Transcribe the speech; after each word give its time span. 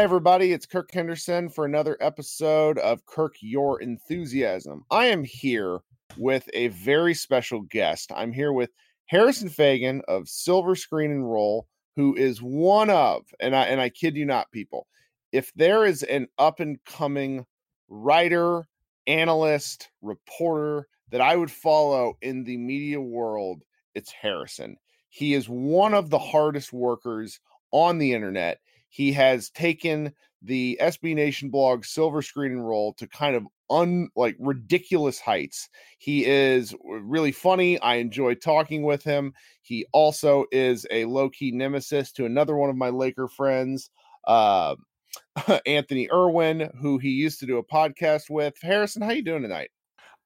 Hi, 0.00 0.04
everybody. 0.04 0.52
It's 0.52 0.64
Kirk 0.64 0.90
Henderson 0.90 1.50
for 1.50 1.66
another 1.66 1.98
episode 2.00 2.78
of 2.78 3.04
Kirk 3.04 3.34
Your 3.42 3.82
Enthusiasm. 3.82 4.82
I 4.90 5.04
am 5.04 5.24
here 5.24 5.80
with 6.16 6.48
a 6.54 6.68
very 6.68 7.12
special 7.12 7.60
guest. 7.60 8.10
I'm 8.16 8.32
here 8.32 8.54
with 8.54 8.70
Harrison 9.04 9.50
Faigen 9.50 10.00
of 10.08 10.26
Silver 10.26 10.74
Screen 10.74 11.10
and 11.10 11.30
Roll, 11.30 11.66
who 11.96 12.16
is 12.16 12.40
one 12.40 12.88
of, 12.88 13.26
and 13.40 13.54
I 13.54 13.64
and 13.64 13.78
I 13.78 13.90
kid 13.90 14.16
you 14.16 14.24
not, 14.24 14.50
people, 14.52 14.86
if 15.32 15.52
there 15.54 15.84
is 15.84 16.02
an 16.04 16.28
up 16.38 16.60
and 16.60 16.82
coming 16.86 17.44
writer, 17.90 18.66
analyst, 19.06 19.90
reporter 20.00 20.88
that 21.10 21.20
I 21.20 21.36
would 21.36 21.50
follow 21.50 22.16
in 22.22 22.44
the 22.44 22.56
media 22.56 23.02
world, 23.02 23.64
it's 23.94 24.12
Harrison. 24.12 24.78
He 25.10 25.34
is 25.34 25.46
one 25.46 25.92
of 25.92 26.08
the 26.08 26.18
hardest 26.18 26.72
workers 26.72 27.38
on 27.70 27.98
the 27.98 28.14
internet 28.14 28.60
he 28.90 29.12
has 29.12 29.50
taken 29.50 30.12
the 30.42 30.78
SB 30.80 31.14
Nation 31.14 31.50
blog 31.50 31.84
Silver 31.84 32.22
Screen 32.22 32.52
and 32.52 32.66
Roll 32.66 32.92
to 32.94 33.06
kind 33.06 33.36
of 33.36 33.46
un 33.70 34.08
like 34.16 34.36
ridiculous 34.38 35.20
heights. 35.20 35.68
He 35.98 36.26
is 36.26 36.74
really 36.82 37.32
funny. 37.32 37.78
I 37.80 37.96
enjoy 37.96 38.34
talking 38.34 38.82
with 38.82 39.02
him. 39.02 39.32
He 39.62 39.86
also 39.92 40.44
is 40.50 40.86
a 40.90 41.04
low 41.04 41.30
key 41.30 41.52
nemesis 41.52 42.12
to 42.12 42.26
another 42.26 42.56
one 42.56 42.70
of 42.70 42.76
my 42.76 42.90
Laker 42.90 43.28
friends, 43.28 43.90
uh, 44.26 44.76
Anthony 45.66 46.10
Irwin, 46.12 46.70
who 46.80 46.98
he 46.98 47.10
used 47.10 47.40
to 47.40 47.46
do 47.46 47.58
a 47.58 47.64
podcast 47.64 48.28
with. 48.28 48.54
Harrison, 48.60 49.02
how 49.02 49.12
you 49.12 49.22
doing 49.22 49.42
tonight? 49.42 49.70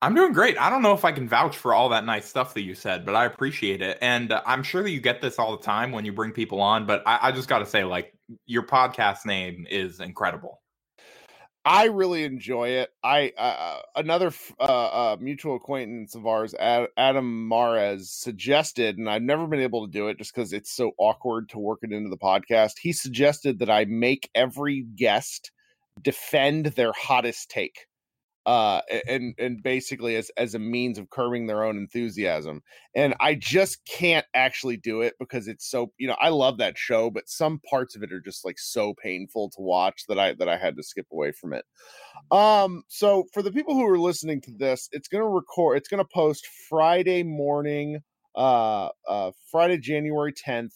I'm 0.03 0.15
doing 0.15 0.33
great. 0.33 0.59
I 0.59 0.69
don't 0.69 0.83
know 0.83 0.93
if 0.93 1.05
I 1.05 1.13
can 1.13 1.29
vouch 1.29 1.57
for 1.57 1.73
all 1.73 1.89
that 1.89 2.05
nice 2.05 2.27
stuff 2.27 2.53
that 2.55 2.63
you 2.63 2.75
said, 2.75 3.07
but 3.07 3.15
I 3.15 3.25
appreciate 3.25 3.81
it. 3.81 3.97
And 4.03 4.33
uh, 4.33 4.43
I'm 4.45 4.63
sure 4.63 4.83
that 4.83 4.91
you 4.91 5.01
get 5.01 5.23
this 5.23 5.39
all 5.39 5.57
the 5.57 5.63
time 5.63 5.93
when 5.93 6.05
you 6.05 6.13
bring 6.13 6.31
people 6.31 6.61
on. 6.61 6.85
But 6.85 7.03
I, 7.07 7.19
I 7.23 7.33
just 7.33 7.49
got 7.49 7.61
to 7.61 7.67
say, 7.67 7.85
like, 7.85 8.14
your 8.47 8.67
podcast 8.67 9.27
name 9.27 9.67
is 9.69 10.01
incredible. 10.01 10.61
I 11.67 11.85
really 11.87 12.25
enjoy 12.25 12.69
it. 12.69 12.91
I 13.03 13.33
uh, 13.39 13.79
another 13.97 14.33
uh, 14.61 14.63
uh, 14.63 15.17
mutual 15.19 15.57
acquaintance 15.57 16.15
of 16.15 16.27
ours, 16.27 16.55
Ad, 16.55 16.89
Adam 16.99 17.49
Mares, 17.49 18.11
suggested, 18.11 18.99
and 18.99 19.09
I've 19.09 19.23
never 19.23 19.47
been 19.47 19.61
able 19.61 19.87
to 19.87 19.91
do 19.91 20.09
it 20.09 20.19
just 20.19 20.35
because 20.35 20.53
it's 20.53 20.71
so 20.71 20.93
awkward 20.99 21.49
to 21.51 21.59
work 21.59 21.79
it 21.83 21.91
into 21.91 22.11
the 22.11 22.19
podcast. 22.19 22.73
He 22.83 22.93
suggested 22.93 23.61
that 23.61 23.71
I 23.71 23.87
make 23.87 24.29
every 24.35 24.83
guest 24.95 25.53
defend 26.03 26.67
their 26.67 26.93
hottest 26.93 27.49
take 27.49 27.87
uh 28.47 28.81
and 29.09 29.35
and 29.39 29.63
basically 29.63 30.17
as 30.17 30.31
as 30.37 30.55
a 30.55 30.59
means 30.59 30.99
of 30.99 31.09
curbing 31.09 31.47
their 31.47 31.65
own 31.65 31.79
enthusiasm 31.79 32.63
and 32.95 33.15
i 33.21 33.35
just 33.35 33.85
can't 33.87 34.27
actually 34.35 34.77
do 34.77 35.01
it 35.01 35.15
because 35.19 35.49
it's 35.49 35.71
so 35.71 35.91
you 35.99 36.07
know 36.07 36.17
i 36.21 36.29
love 36.29 36.59
that 36.59 36.77
show 36.77 37.11
but 37.11 37.29
some 37.29 37.59
parts 37.71 37.97
of 37.97 38.03
it 38.03 38.13
are 38.13 38.21
just 38.21 38.45
like 38.45 38.59
so 38.59 38.93
painful 38.95 39.49
to 39.49 39.61
watch 39.61 40.05
that 40.09 40.19
i 40.19 40.35
that 40.35 40.49
i 40.49 40.57
had 40.57 40.77
to 40.77 40.83
skip 40.83 41.07
away 41.13 41.33
from 41.33 41.53
it. 41.53 41.65
Um 42.31 42.83
so 42.89 43.25
for 43.33 43.43
the 43.43 43.53
people 43.53 43.75
who 43.75 43.87
are 43.87 43.99
listening 43.99 44.41
to 44.43 44.53
this 44.53 44.89
it's 44.93 45.09
going 45.09 45.23
to 45.23 45.29
record 45.29 45.79
it's 45.79 45.89
going 45.89 46.03
to 46.03 46.09
post 46.13 46.47
friday 46.69 47.23
morning 47.23 48.01
uh 48.35 48.89
uh 49.09 49.31
friday 49.51 49.79
january 49.79 50.33
10th 50.33 50.73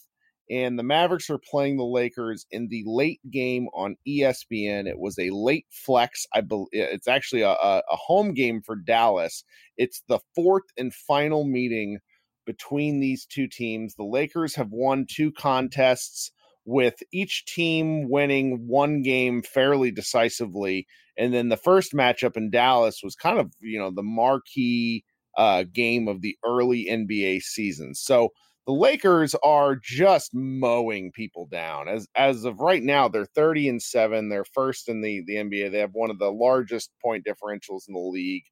and 0.50 0.78
the 0.78 0.82
Mavericks 0.82 1.28
are 1.28 1.38
playing 1.38 1.76
the 1.76 1.84
Lakers 1.84 2.46
in 2.50 2.68
the 2.68 2.82
late 2.86 3.20
game 3.30 3.68
on 3.74 3.96
ESPN. 4.06 4.86
It 4.86 4.98
was 4.98 5.18
a 5.18 5.30
late 5.30 5.66
flex. 5.70 6.26
I 6.34 6.40
believe 6.40 6.68
it's 6.72 7.08
actually 7.08 7.42
a, 7.42 7.50
a, 7.50 7.82
home 7.90 8.32
game 8.32 8.62
for 8.62 8.74
Dallas. 8.74 9.44
It's 9.76 10.02
the 10.08 10.20
fourth 10.34 10.64
and 10.78 10.92
final 10.94 11.44
meeting 11.44 11.98
between 12.46 12.98
these 13.00 13.26
two 13.26 13.46
teams. 13.46 13.94
The 13.94 14.04
Lakers 14.04 14.54
have 14.54 14.70
won 14.70 15.06
two 15.08 15.32
contests 15.32 16.30
with 16.64 16.94
each 17.12 17.44
team 17.46 18.08
winning 18.08 18.66
one 18.66 19.02
game 19.02 19.42
fairly 19.42 19.90
decisively. 19.90 20.86
And 21.18 21.34
then 21.34 21.50
the 21.50 21.56
first 21.56 21.92
matchup 21.92 22.36
in 22.36 22.50
Dallas 22.50 23.00
was 23.02 23.14
kind 23.14 23.38
of, 23.38 23.52
you 23.60 23.78
know, 23.78 23.90
the 23.90 24.02
marquee 24.02 25.04
uh, 25.36 25.64
game 25.72 26.08
of 26.08 26.22
the 26.22 26.36
early 26.44 26.86
NBA 26.90 27.42
season. 27.42 27.94
So 27.94 28.30
the 28.68 28.74
Lakers 28.74 29.34
are 29.44 29.76
just 29.82 30.32
mowing 30.34 31.12
people 31.12 31.46
down. 31.46 31.88
As 31.88 32.08
as 32.16 32.44
of 32.44 32.60
right 32.60 32.84
now, 32.84 33.08
they're 33.08 33.26
30 33.26 33.68
and 33.68 33.82
7. 33.82 34.28
They're 34.30 34.44
first 34.44 34.88
in 34.90 35.02
the, 35.02 35.24
the 35.26 35.36
NBA. 35.36 35.72
They 35.72 35.80
have 35.80 35.94
one 35.94 36.10
of 36.12 36.20
the 36.20 36.30
largest 36.32 36.92
point 37.02 37.26
differentials 37.26 37.88
in 37.88 37.94
the 37.94 38.00
league. 38.00 38.44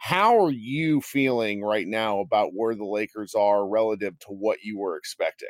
How 0.00 0.42
are 0.44 0.52
you 0.52 1.02
feeling 1.02 1.62
right 1.62 1.86
now 1.88 2.20
about 2.20 2.52
where 2.54 2.76
the 2.76 2.86
Lakers 2.86 3.34
are 3.34 3.68
relative 3.68 4.18
to 4.20 4.28
what 4.28 4.60
you 4.62 4.78
were 4.78 4.96
expecting? 4.96 5.48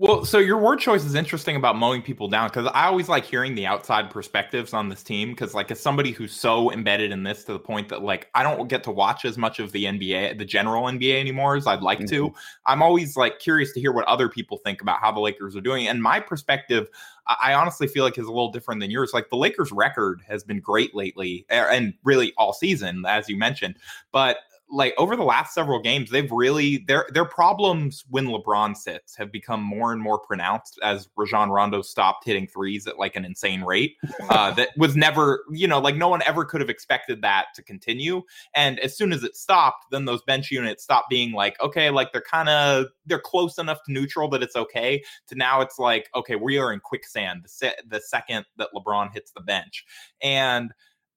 Well, 0.00 0.24
so 0.24 0.38
your 0.38 0.56
word 0.56 0.78
choice 0.78 1.04
is 1.04 1.14
interesting 1.14 1.56
about 1.56 1.76
mowing 1.76 2.00
people 2.00 2.26
down 2.26 2.48
because 2.48 2.66
I 2.72 2.86
always 2.86 3.10
like 3.10 3.22
hearing 3.22 3.54
the 3.54 3.66
outside 3.66 4.08
perspectives 4.08 4.72
on 4.72 4.88
this 4.88 5.02
team. 5.02 5.32
Because, 5.32 5.52
like, 5.52 5.70
as 5.70 5.78
somebody 5.78 6.10
who's 6.10 6.32
so 6.32 6.72
embedded 6.72 7.10
in 7.10 7.22
this 7.22 7.44
to 7.44 7.52
the 7.52 7.58
point 7.58 7.90
that, 7.90 8.00
like, 8.00 8.30
I 8.34 8.42
don't 8.42 8.66
get 8.66 8.82
to 8.84 8.90
watch 8.90 9.26
as 9.26 9.36
much 9.36 9.58
of 9.58 9.72
the 9.72 9.84
NBA, 9.84 10.38
the 10.38 10.44
general 10.46 10.84
NBA 10.84 11.20
anymore 11.20 11.54
as 11.54 11.66
I'd 11.66 11.82
like 11.82 11.98
mm-hmm. 11.98 12.16
to. 12.16 12.34
I'm 12.64 12.82
always 12.82 13.14
like 13.14 13.40
curious 13.40 13.74
to 13.74 13.80
hear 13.80 13.92
what 13.92 14.06
other 14.06 14.30
people 14.30 14.56
think 14.64 14.80
about 14.80 15.00
how 15.00 15.12
the 15.12 15.20
Lakers 15.20 15.54
are 15.54 15.60
doing. 15.60 15.86
And 15.86 16.02
my 16.02 16.18
perspective, 16.18 16.88
I 17.26 17.52
honestly 17.52 17.86
feel 17.86 18.02
like 18.02 18.16
is 18.16 18.24
a 18.24 18.32
little 18.32 18.52
different 18.52 18.80
than 18.80 18.90
yours. 18.90 19.10
Like, 19.12 19.28
the 19.28 19.36
Lakers' 19.36 19.70
record 19.70 20.22
has 20.26 20.42
been 20.42 20.60
great 20.60 20.94
lately, 20.94 21.44
and 21.50 21.92
really 22.04 22.32
all 22.38 22.54
season, 22.54 23.04
as 23.06 23.28
you 23.28 23.36
mentioned. 23.36 23.76
But 24.12 24.38
like 24.70 24.94
over 24.98 25.16
the 25.16 25.24
last 25.24 25.54
several 25.54 25.80
games, 25.80 26.10
they've 26.10 26.30
really 26.30 26.84
their 26.86 27.06
their 27.12 27.24
problems 27.24 28.04
when 28.08 28.26
LeBron 28.26 28.76
sits 28.76 29.16
have 29.16 29.32
become 29.32 29.62
more 29.62 29.92
and 29.92 30.00
more 30.00 30.18
pronounced 30.18 30.78
as 30.82 31.08
Rajon 31.16 31.50
Rondo 31.50 31.82
stopped 31.82 32.24
hitting 32.24 32.46
threes 32.46 32.86
at 32.86 32.98
like 32.98 33.16
an 33.16 33.24
insane 33.24 33.62
rate. 33.62 33.96
Uh, 34.28 34.52
that 34.52 34.68
was 34.76 34.94
never, 34.94 35.42
you 35.50 35.66
know, 35.66 35.80
like 35.80 35.96
no 35.96 36.08
one 36.08 36.22
ever 36.24 36.44
could 36.44 36.60
have 36.60 36.70
expected 36.70 37.20
that 37.22 37.46
to 37.54 37.62
continue. 37.62 38.22
And 38.54 38.78
as 38.78 38.96
soon 38.96 39.12
as 39.12 39.24
it 39.24 39.34
stopped, 39.34 39.86
then 39.90 40.04
those 40.04 40.22
bench 40.22 40.52
units 40.52 40.84
stopped 40.84 41.10
being 41.10 41.32
like, 41.32 41.60
okay, 41.60 41.90
like 41.90 42.12
they're 42.12 42.22
kind 42.22 42.48
of 42.48 42.86
they're 43.06 43.18
close 43.18 43.58
enough 43.58 43.78
to 43.86 43.92
neutral 43.92 44.28
that 44.28 44.42
it's 44.42 44.54
okay. 44.54 45.02
To 45.28 45.34
now 45.34 45.62
it's 45.62 45.80
like, 45.80 46.08
okay, 46.14 46.36
we 46.36 46.58
are 46.58 46.72
in 46.72 46.78
quicksand 46.78 47.42
the 47.42 47.48
se- 47.48 47.76
the 47.88 48.00
second 48.00 48.44
that 48.56 48.68
LeBron 48.74 49.12
hits 49.12 49.32
the 49.32 49.40
bench, 49.40 49.84
and 50.22 50.70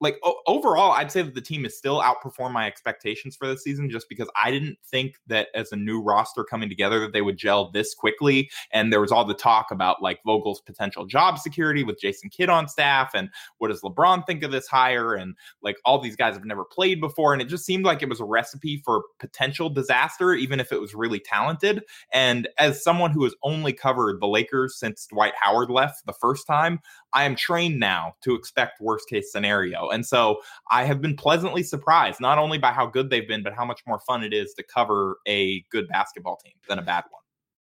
like 0.03 0.19
o- 0.21 0.41
overall, 0.47 0.91
I'd 0.91 1.11
say 1.11 1.21
that 1.21 1.33
the 1.33 1.41
team 1.41 1.63
has 1.63 1.77
still 1.77 2.01
outperformed 2.01 2.51
my 2.51 2.67
expectations 2.67 3.37
for 3.37 3.47
this 3.47 3.63
season 3.63 3.89
just 3.89 4.09
because 4.09 4.29
I 4.35 4.51
didn't 4.51 4.77
think 4.85 5.15
that 5.27 5.47
as 5.55 5.71
a 5.71 5.77
new 5.77 6.01
roster 6.01 6.43
coming 6.43 6.67
together 6.67 6.99
that 6.99 7.13
they 7.13 7.21
would 7.21 7.37
gel 7.37 7.71
this 7.71 7.95
quickly. 7.95 8.51
And 8.71 8.91
there 8.91 8.99
was 8.99 9.13
all 9.13 9.23
the 9.23 9.33
talk 9.33 9.71
about 9.71 10.01
like 10.01 10.19
Vogel's 10.25 10.59
potential 10.59 11.05
job 11.05 11.39
security 11.39 11.85
with 11.85 12.01
Jason 12.01 12.29
Kidd 12.29 12.49
on 12.49 12.67
staff 12.67 13.11
and 13.15 13.29
what 13.59 13.69
does 13.69 13.81
LeBron 13.81 14.27
think 14.27 14.43
of 14.43 14.51
this 14.51 14.67
hire? 14.67 15.13
And 15.13 15.35
like 15.61 15.77
all 15.85 16.01
these 16.01 16.17
guys 16.17 16.33
have 16.33 16.43
never 16.43 16.65
played 16.65 16.99
before. 16.99 17.31
And 17.31 17.41
it 17.41 17.47
just 17.47 17.65
seemed 17.65 17.85
like 17.85 18.01
it 18.01 18.09
was 18.09 18.19
a 18.19 18.25
recipe 18.25 18.81
for 18.83 19.03
potential 19.19 19.69
disaster, 19.69 20.33
even 20.33 20.59
if 20.59 20.73
it 20.73 20.81
was 20.81 20.93
really 20.93 21.19
talented. 21.19 21.81
And 22.11 22.49
as 22.59 22.83
someone 22.83 23.11
who 23.11 23.23
has 23.23 23.35
only 23.41 23.71
covered 23.71 24.19
the 24.19 24.27
Lakers 24.27 24.77
since 24.77 25.07
Dwight 25.07 25.33
Howard 25.39 25.69
left 25.69 26.05
the 26.05 26.13
first 26.13 26.45
time, 26.45 26.81
I 27.13 27.23
am 27.25 27.35
trained 27.35 27.79
now 27.79 28.15
to 28.23 28.35
expect 28.35 28.81
worst 28.81 29.07
case 29.07 29.31
scenario. 29.31 29.89
And 29.89 30.05
so 30.05 30.41
I 30.71 30.83
have 30.85 31.01
been 31.01 31.15
pleasantly 31.15 31.63
surprised, 31.63 32.19
not 32.19 32.37
only 32.37 32.57
by 32.57 32.71
how 32.71 32.85
good 32.87 33.09
they've 33.09 33.27
been, 33.27 33.43
but 33.43 33.53
how 33.53 33.65
much 33.65 33.81
more 33.87 33.99
fun 33.99 34.23
it 34.23 34.33
is 34.33 34.53
to 34.55 34.63
cover 34.63 35.17
a 35.27 35.61
good 35.69 35.87
basketball 35.87 36.37
team 36.37 36.53
than 36.67 36.79
a 36.79 36.83
bad 36.83 37.03
one. 37.09 37.23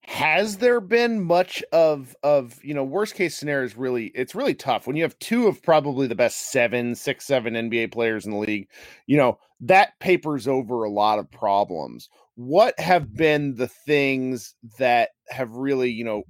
Has 0.10 0.58
there 0.58 0.82
been 0.82 1.24
much 1.24 1.64
of 1.72 2.16
of 2.24 2.60
you 2.64 2.74
know 2.74 2.84
worst 2.84 3.14
case 3.14 3.38
scenarios? 3.38 3.76
Really, 3.76 4.08
it's 4.16 4.34
really 4.34 4.56
tough 4.56 4.88
when 4.88 4.96
you 4.96 5.04
have 5.04 5.18
two 5.20 5.48
of 5.48 5.62
probably 5.62 6.08
the 6.08 6.16
best 6.16 6.52
seven, 6.52 6.96
six, 6.96 7.28
seven 7.28 7.54
NBA 7.54 7.92
players 7.92 8.26
in 8.26 8.32
the 8.32 8.38
league. 8.38 8.68
You 9.06 9.18
know 9.18 9.38
that 9.62 10.00
papers 10.00 10.48
over 10.48 10.84
a 10.84 10.90
lot 10.90 11.20
of 11.20 11.30
problems. 11.30 12.10
What 12.36 12.80
have 12.80 13.14
been 13.14 13.56
the 13.56 13.68
things 13.68 14.56
that 14.80 15.10
have 15.30 15.54
really 15.54 15.92
you 15.92 16.06
know 16.06 16.24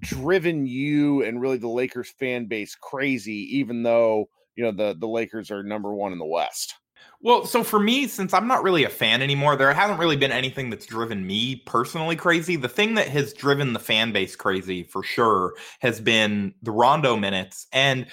driven 0.00 0.66
you 0.66 1.22
and 1.22 1.40
really 1.40 1.58
the 1.58 1.68
Lakers 1.68 2.10
fan 2.18 2.46
base 2.46 2.74
crazy, 2.74 3.56
even 3.56 3.82
though 3.82 4.28
you 4.56 4.64
know 4.64 4.72
the 4.72 4.96
the 4.98 5.08
Lakers 5.08 5.50
are 5.50 5.62
number 5.62 5.94
one 5.94 6.12
in 6.12 6.18
the 6.18 6.24
West. 6.24 6.74
Well, 7.20 7.46
so 7.46 7.64
for 7.64 7.80
me, 7.80 8.06
since 8.06 8.34
I'm 8.34 8.46
not 8.46 8.62
really 8.62 8.84
a 8.84 8.90
fan 8.90 9.22
anymore, 9.22 9.56
there 9.56 9.72
hasn't 9.72 9.98
really 9.98 10.16
been 10.16 10.30
anything 10.30 10.68
that's 10.68 10.84
driven 10.84 11.26
me 11.26 11.56
personally 11.64 12.16
crazy. 12.16 12.56
The 12.56 12.68
thing 12.68 12.94
that 12.96 13.08
has 13.08 13.32
driven 13.32 13.72
the 13.72 13.78
fan 13.78 14.12
base 14.12 14.36
crazy 14.36 14.82
for 14.82 15.02
sure 15.02 15.54
has 15.80 16.02
been 16.02 16.52
the 16.62 16.70
Rondo 16.70 17.16
minutes. 17.16 17.66
And 17.72 18.06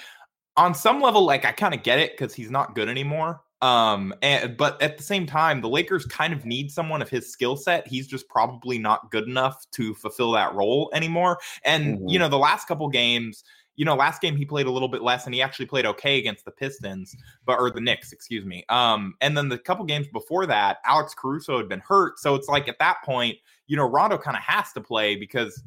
on 0.56 0.74
some 0.74 1.02
level, 1.02 1.26
like 1.26 1.44
I 1.44 1.52
kind 1.52 1.74
of 1.74 1.82
get 1.82 1.98
it 1.98 2.12
because 2.12 2.34
he's 2.34 2.50
not 2.50 2.74
good 2.74 2.88
anymore. 2.88 3.42
Um, 3.62 4.12
and 4.22 4.56
but 4.56 4.82
at 4.82 4.98
the 4.98 5.02
same 5.04 5.24
time, 5.24 5.60
the 5.60 5.68
Lakers 5.68 6.04
kind 6.04 6.32
of 6.32 6.44
need 6.44 6.70
someone 6.70 7.00
of 7.00 7.08
his 7.08 7.30
skill 7.30 7.56
set. 7.56 7.86
He's 7.86 8.08
just 8.08 8.28
probably 8.28 8.76
not 8.76 9.10
good 9.10 9.28
enough 9.28 9.64
to 9.72 9.94
fulfill 9.94 10.32
that 10.32 10.52
role 10.54 10.90
anymore. 10.92 11.38
And 11.64 11.98
mm-hmm. 11.98 12.08
you 12.08 12.18
know, 12.18 12.28
the 12.28 12.38
last 12.38 12.66
couple 12.66 12.88
games, 12.88 13.44
you 13.76 13.84
know, 13.84 13.94
last 13.94 14.20
game 14.20 14.36
he 14.36 14.44
played 14.44 14.66
a 14.66 14.70
little 14.70 14.88
bit 14.88 15.02
less 15.02 15.26
and 15.26 15.34
he 15.34 15.40
actually 15.40 15.66
played 15.66 15.86
okay 15.86 16.18
against 16.18 16.44
the 16.44 16.50
Pistons, 16.50 17.16
but 17.46 17.58
or 17.58 17.70
the 17.70 17.80
Knicks, 17.80 18.12
excuse 18.12 18.44
me. 18.44 18.64
Um, 18.68 19.14
and 19.20 19.36
then 19.36 19.48
the 19.48 19.58
couple 19.58 19.84
games 19.84 20.08
before 20.12 20.44
that, 20.46 20.78
Alex 20.84 21.14
Caruso 21.14 21.56
had 21.56 21.68
been 21.68 21.80
hurt. 21.80 22.18
So 22.18 22.34
it's 22.34 22.48
like 22.48 22.68
at 22.68 22.80
that 22.80 22.98
point, 23.04 23.38
you 23.68 23.76
know, 23.76 23.88
Rondo 23.88 24.18
kind 24.18 24.36
of 24.36 24.42
has 24.42 24.72
to 24.72 24.80
play 24.80 25.14
because 25.14 25.62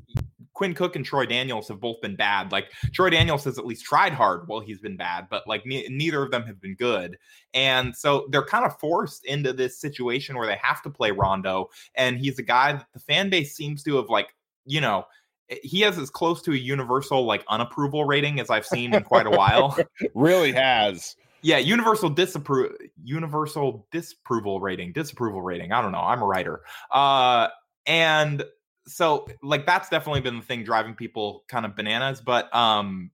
Quinn 0.56 0.74
Cook 0.74 0.96
and 0.96 1.06
Troy 1.06 1.25
Daniels 1.25 1.68
have 1.68 1.80
both 1.80 2.02
been 2.02 2.16
bad. 2.16 2.52
Like 2.52 2.72
Troy 2.94 3.10
Daniels 3.10 3.44
has 3.44 3.60
at 3.60 3.66
least 3.66 3.86
tried 3.86 4.13
hard 4.13 4.48
while 4.48 4.62
he's 4.62 4.80
been 4.80 4.98
bad, 4.98 5.28
but 5.30 5.46
like 5.48 5.66
ne- 5.66 5.88
neither 5.90 6.24
of 6.24 6.31
them 6.31 6.44
have 6.44 6.60
been 6.60 6.75
good. 6.75 7.18
And 7.54 7.96
so 7.96 8.28
they're 8.31 8.46
kind 8.46 8.66
of 8.66 8.80
forced 8.80 9.25
into 9.25 9.54
this 9.54 9.80
situation 9.80 10.38
where 10.38 10.48
they 10.48 10.57
have 10.62 10.81
to 10.84 10.90
play 10.90 11.12
Rondo. 11.12 11.69
And 11.94 12.18
he's 12.18 12.40
a 12.40 12.44
guy 12.44 12.74
that 12.74 12.88
the 12.94 13.00
fan 13.00 13.30
base 13.30 13.56
seems 13.56 13.84
to 13.84 13.98
have 13.98 14.10
like, 14.10 14.30
you 14.66 14.80
know, 14.81 15.06
eh, 15.50 15.57
he 15.62 15.81
has 15.81 16.00
as 16.00 16.10
close 16.10 16.42
to 16.44 16.54
a 16.54 16.57
universal 16.57 17.25
like 17.25 17.46
unapproval 17.48 18.06
rating 18.06 18.40
as 18.40 18.50
I've 18.50 18.66
seen 18.66 18.94
in 18.94 19.04
quite 19.04 19.28
a 19.28 19.31
while. 19.31 19.78
really 20.16 20.54
has. 20.54 21.18
Yeah, 21.42 21.57
universal 21.57 22.10
disapproval 22.10 22.75
universal 23.04 23.86
disapproval 23.92 24.62
rating, 24.62 24.94
disapproval 24.94 25.42
rating. 25.42 25.74
I 25.74 25.81
don't 25.81 25.92
know. 25.92 26.00
I'm 26.00 26.22
a 26.22 26.25
writer. 26.25 26.62
Uh 26.90 27.50
and 27.86 28.44
so 28.87 29.27
like 29.41 29.65
that's 29.65 29.89
definitely 29.89 30.21
been 30.21 30.37
the 30.37 30.45
thing 30.45 30.63
driving 30.63 30.93
people 30.95 31.43
kind 31.47 31.65
of 31.65 31.75
bananas. 31.75 32.21
But 32.21 32.53
um 32.55 33.11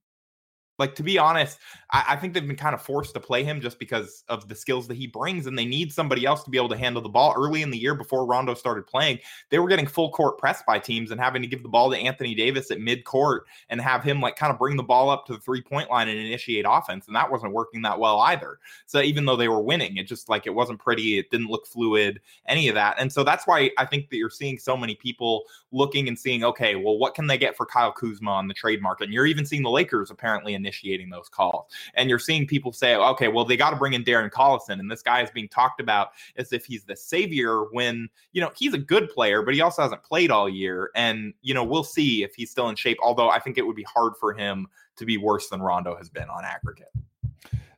like 0.79 0.95
to 0.95 1.03
be 1.03 1.17
honest, 1.17 1.59
I, 1.91 2.05
I, 2.09 2.15
think 2.15 2.33
they've 2.33 2.45
been 2.45 2.55
kind 2.55 2.73
of 2.73 2.81
forced 2.81 3.13
to 3.13 3.19
play 3.19 3.43
him 3.43 3.61
just 3.61 3.77
because 3.77 4.23
of 4.29 4.47
the 4.47 4.55
skills 4.55 4.87
that 4.87 4.97
he 4.97 5.07
brings, 5.07 5.45
and 5.45 5.57
they 5.57 5.65
need 5.65 5.91
somebody 5.91 6.25
else 6.25 6.43
to 6.43 6.49
be 6.49 6.57
able 6.57 6.69
to 6.69 6.77
handle 6.77 7.01
the 7.01 7.09
ball. 7.09 7.33
Early 7.37 7.61
in 7.61 7.69
the 7.69 7.77
year, 7.77 7.93
before 7.93 8.25
Rondo 8.25 8.53
started 8.53 8.87
playing, 8.87 9.19
they 9.49 9.59
were 9.59 9.67
getting 9.67 9.85
full 9.85 10.11
court 10.11 10.37
pressed 10.37 10.65
by 10.65 10.79
teams 10.79 11.11
and 11.11 11.19
having 11.19 11.41
to 11.41 11.47
give 11.47 11.63
the 11.63 11.69
ball 11.69 11.91
to 11.91 11.97
Anthony 11.97 12.33
Davis 12.33 12.71
at 12.71 12.79
mid 12.79 13.03
court 13.03 13.45
and 13.69 13.79
have 13.79 14.03
him 14.03 14.21
like 14.21 14.35
kind 14.35 14.51
of 14.51 14.57
bring 14.57 14.75
the 14.75 14.83
ball 14.83 15.09
up 15.09 15.25
to 15.27 15.33
the 15.33 15.39
three 15.39 15.61
point 15.61 15.89
line 15.89 16.07
and 16.07 16.19
initiate 16.19 16.65
offense, 16.67 17.07
and 17.07 17.15
that 17.15 17.31
wasn't 17.31 17.53
working 17.53 17.81
that 17.83 17.99
well 17.99 18.19
either. 18.21 18.59
So 18.85 19.01
even 19.01 19.25
though 19.25 19.35
they 19.35 19.49
were 19.49 19.61
winning, 19.61 19.97
it 19.97 20.07
just 20.07 20.29
like 20.29 20.47
it 20.47 20.55
wasn't 20.55 20.79
pretty, 20.79 21.19
it 21.19 21.29
didn't 21.29 21.49
look 21.49 21.67
fluid, 21.67 22.21
any 22.47 22.67
of 22.69 22.75
that, 22.75 22.95
and 22.99 23.11
so 23.11 23.23
that's 23.23 23.45
why 23.45 23.71
I 23.77 23.85
think 23.85 24.09
that 24.09 24.17
you're 24.17 24.29
seeing 24.29 24.57
so 24.57 24.75
many 24.75 24.95
people 24.95 25.43
looking 25.71 26.07
and 26.07 26.17
seeing, 26.17 26.43
okay, 26.43 26.75
well, 26.75 26.97
what 26.97 27.15
can 27.15 27.27
they 27.27 27.37
get 27.37 27.55
for 27.55 27.65
Kyle 27.65 27.91
Kuzma 27.91 28.31
on 28.31 28.47
the 28.47 28.53
trade 28.53 28.81
market? 28.81 29.05
And 29.05 29.13
you're 29.13 29.25
even 29.25 29.45
seeing 29.45 29.63
the 29.63 29.69
Lakers 29.69 30.11
apparently 30.11 30.53
initiating 30.71 31.09
those 31.09 31.29
calls. 31.29 31.65
And 31.95 32.09
you're 32.09 32.19
seeing 32.19 32.47
people 32.47 32.71
say, 32.71 32.95
okay, 32.95 33.27
well, 33.27 33.45
they 33.45 33.57
got 33.57 33.71
to 33.71 33.75
bring 33.75 33.93
in 33.93 34.03
Darren 34.03 34.31
Collison. 34.31 34.79
And 34.79 34.89
this 34.89 35.01
guy 35.01 35.21
is 35.21 35.29
being 35.31 35.49
talked 35.49 35.81
about 35.81 36.11
as 36.37 36.53
if 36.53 36.65
he's 36.65 36.83
the 36.83 36.95
savior 36.95 37.65
when, 37.71 38.09
you 38.31 38.41
know, 38.41 38.51
he's 38.55 38.73
a 38.73 38.77
good 38.77 39.09
player, 39.09 39.41
but 39.41 39.53
he 39.53 39.61
also 39.61 39.81
hasn't 39.81 40.03
played 40.03 40.31
all 40.31 40.47
year. 40.47 40.89
And, 40.95 41.33
you 41.41 41.53
know, 41.53 41.63
we'll 41.63 41.83
see 41.83 42.23
if 42.23 42.33
he's 42.35 42.49
still 42.49 42.69
in 42.69 42.75
shape. 42.75 42.97
Although 43.03 43.29
I 43.29 43.39
think 43.39 43.57
it 43.57 43.65
would 43.67 43.75
be 43.75 43.83
hard 43.83 44.13
for 44.19 44.33
him 44.33 44.67
to 44.97 45.05
be 45.05 45.17
worse 45.17 45.49
than 45.49 45.61
Rondo 45.61 45.95
has 45.95 46.09
been 46.09 46.29
on 46.29 46.45
aggregate. 46.45 46.91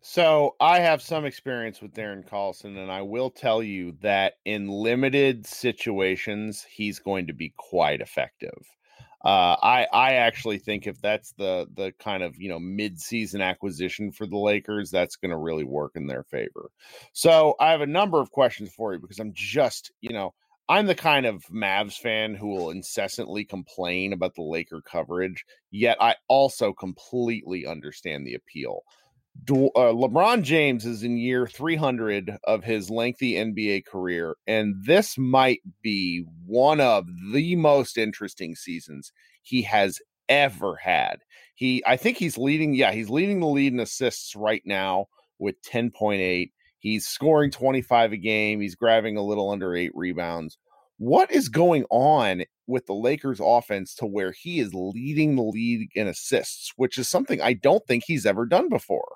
So 0.06 0.56
I 0.60 0.80
have 0.80 1.02
some 1.02 1.24
experience 1.24 1.82
with 1.82 1.94
Darren 1.94 2.28
Collison, 2.28 2.78
and 2.78 2.92
I 2.92 3.02
will 3.02 3.30
tell 3.30 3.64
you 3.64 3.96
that 4.02 4.34
in 4.44 4.68
limited 4.68 5.48
situations, 5.48 6.68
he's 6.70 7.00
going 7.00 7.28
to 7.28 7.34
be 7.34 7.54
quite 7.56 8.02
effective. 8.02 8.68
Uh, 9.24 9.56
I 9.62 9.88
I 9.94 10.14
actually 10.16 10.58
think 10.58 10.86
if 10.86 11.00
that's 11.02 11.32
the 11.38 11.68
the 11.74 11.94
kind 12.00 12.24
of 12.24 12.36
you 12.38 12.50
know 12.50 12.60
mid 12.60 13.00
season 13.00 13.42
acquisition 13.42 14.12
for 14.12 14.28
the 14.28 14.38
Lakers, 14.38 14.92
that's 14.92 15.16
going 15.16 15.32
to 15.32 15.38
really 15.38 15.64
work 15.64 15.94
in 15.96 16.08
their 16.08 16.24
favor. 16.24 16.70
So 17.14 17.56
I 17.60 17.72
have 17.72 17.82
a 17.82 17.88
number 17.88 18.20
of 18.20 18.32
questions 18.32 18.72
for 18.76 18.94
you 18.94 19.00
because 19.00 19.20
I'm 19.20 19.32
just 19.34 19.92
you 20.02 20.12
know 20.12 20.34
I'm 20.68 20.88
the 20.88 20.96
kind 20.96 21.26
of 21.26 21.44
Mavs 21.46 21.98
fan 21.98 22.36
who 22.36 22.48
will 22.48 22.70
incessantly 22.70 23.46
complain 23.46 24.14
about 24.14 24.36
the 24.36 24.44
Laker 24.44 24.82
coverage, 24.82 25.46
yet 25.72 25.98
I 26.02 26.16
also 26.28 26.74
completely 26.74 27.66
understand 27.66 28.26
the 28.26 28.36
appeal. 28.36 28.84
Uh, 29.50 29.92
LeBron 29.92 30.44
James 30.44 30.86
is 30.86 31.04
in 31.04 31.18
year 31.18 31.48
300 31.48 32.38
of 32.46 32.64
his 32.64 32.90
lengthy 32.90 33.34
NBA 33.34 33.86
career, 33.86 34.36
and 34.48 34.76
this 34.86 35.18
might 35.18 35.60
be 35.82 36.24
one 36.46 36.80
of 36.80 37.08
the 37.34 37.56
most 37.56 37.98
interesting 37.98 38.56
seasons 38.56 39.12
he 39.42 39.62
has 39.64 40.00
ever 40.30 40.78
had. 40.78 41.18
He, 41.56 41.84
I 41.86 41.98
think 41.98 42.18
he's 42.18 42.38
leading, 42.38 42.74
yeah, 42.74 42.92
he's 42.94 43.10
leading 43.10 43.42
the 43.42 43.48
lead 43.48 43.74
in 43.74 43.80
assists 43.80 44.36
right 44.36 44.62
now 44.66 45.08
with 45.40 45.62
10.8. 45.64 46.52
He's 46.80 47.06
scoring 47.06 47.52
25 47.52 48.14
a 48.14 48.18
game. 48.18 48.62
He's 48.62 48.76
grabbing 48.76 49.18
a 49.18 49.24
little 49.24 49.50
under 49.50 49.76
eight 49.76 49.92
rebounds. 49.94 50.58
What 50.98 51.32
is 51.32 51.50
going 51.50 51.86
on 51.90 52.44
with 52.68 52.86
the 52.86 52.94
Lakers 52.94 53.42
offense 53.44 53.94
to 53.96 54.06
where 54.06 54.32
he 54.32 54.60
is 54.60 54.74
leading 54.74 55.36
the 55.36 55.44
league 55.44 55.90
in 55.96 56.08
assists, 56.08 56.72
which 56.78 56.98
is 56.98 57.10
something 57.10 57.42
I 57.42 57.54
don't 57.54 57.86
think 57.88 58.04
he's 58.06 58.26
ever 58.26 58.46
done 58.46 58.70
before? 58.70 59.16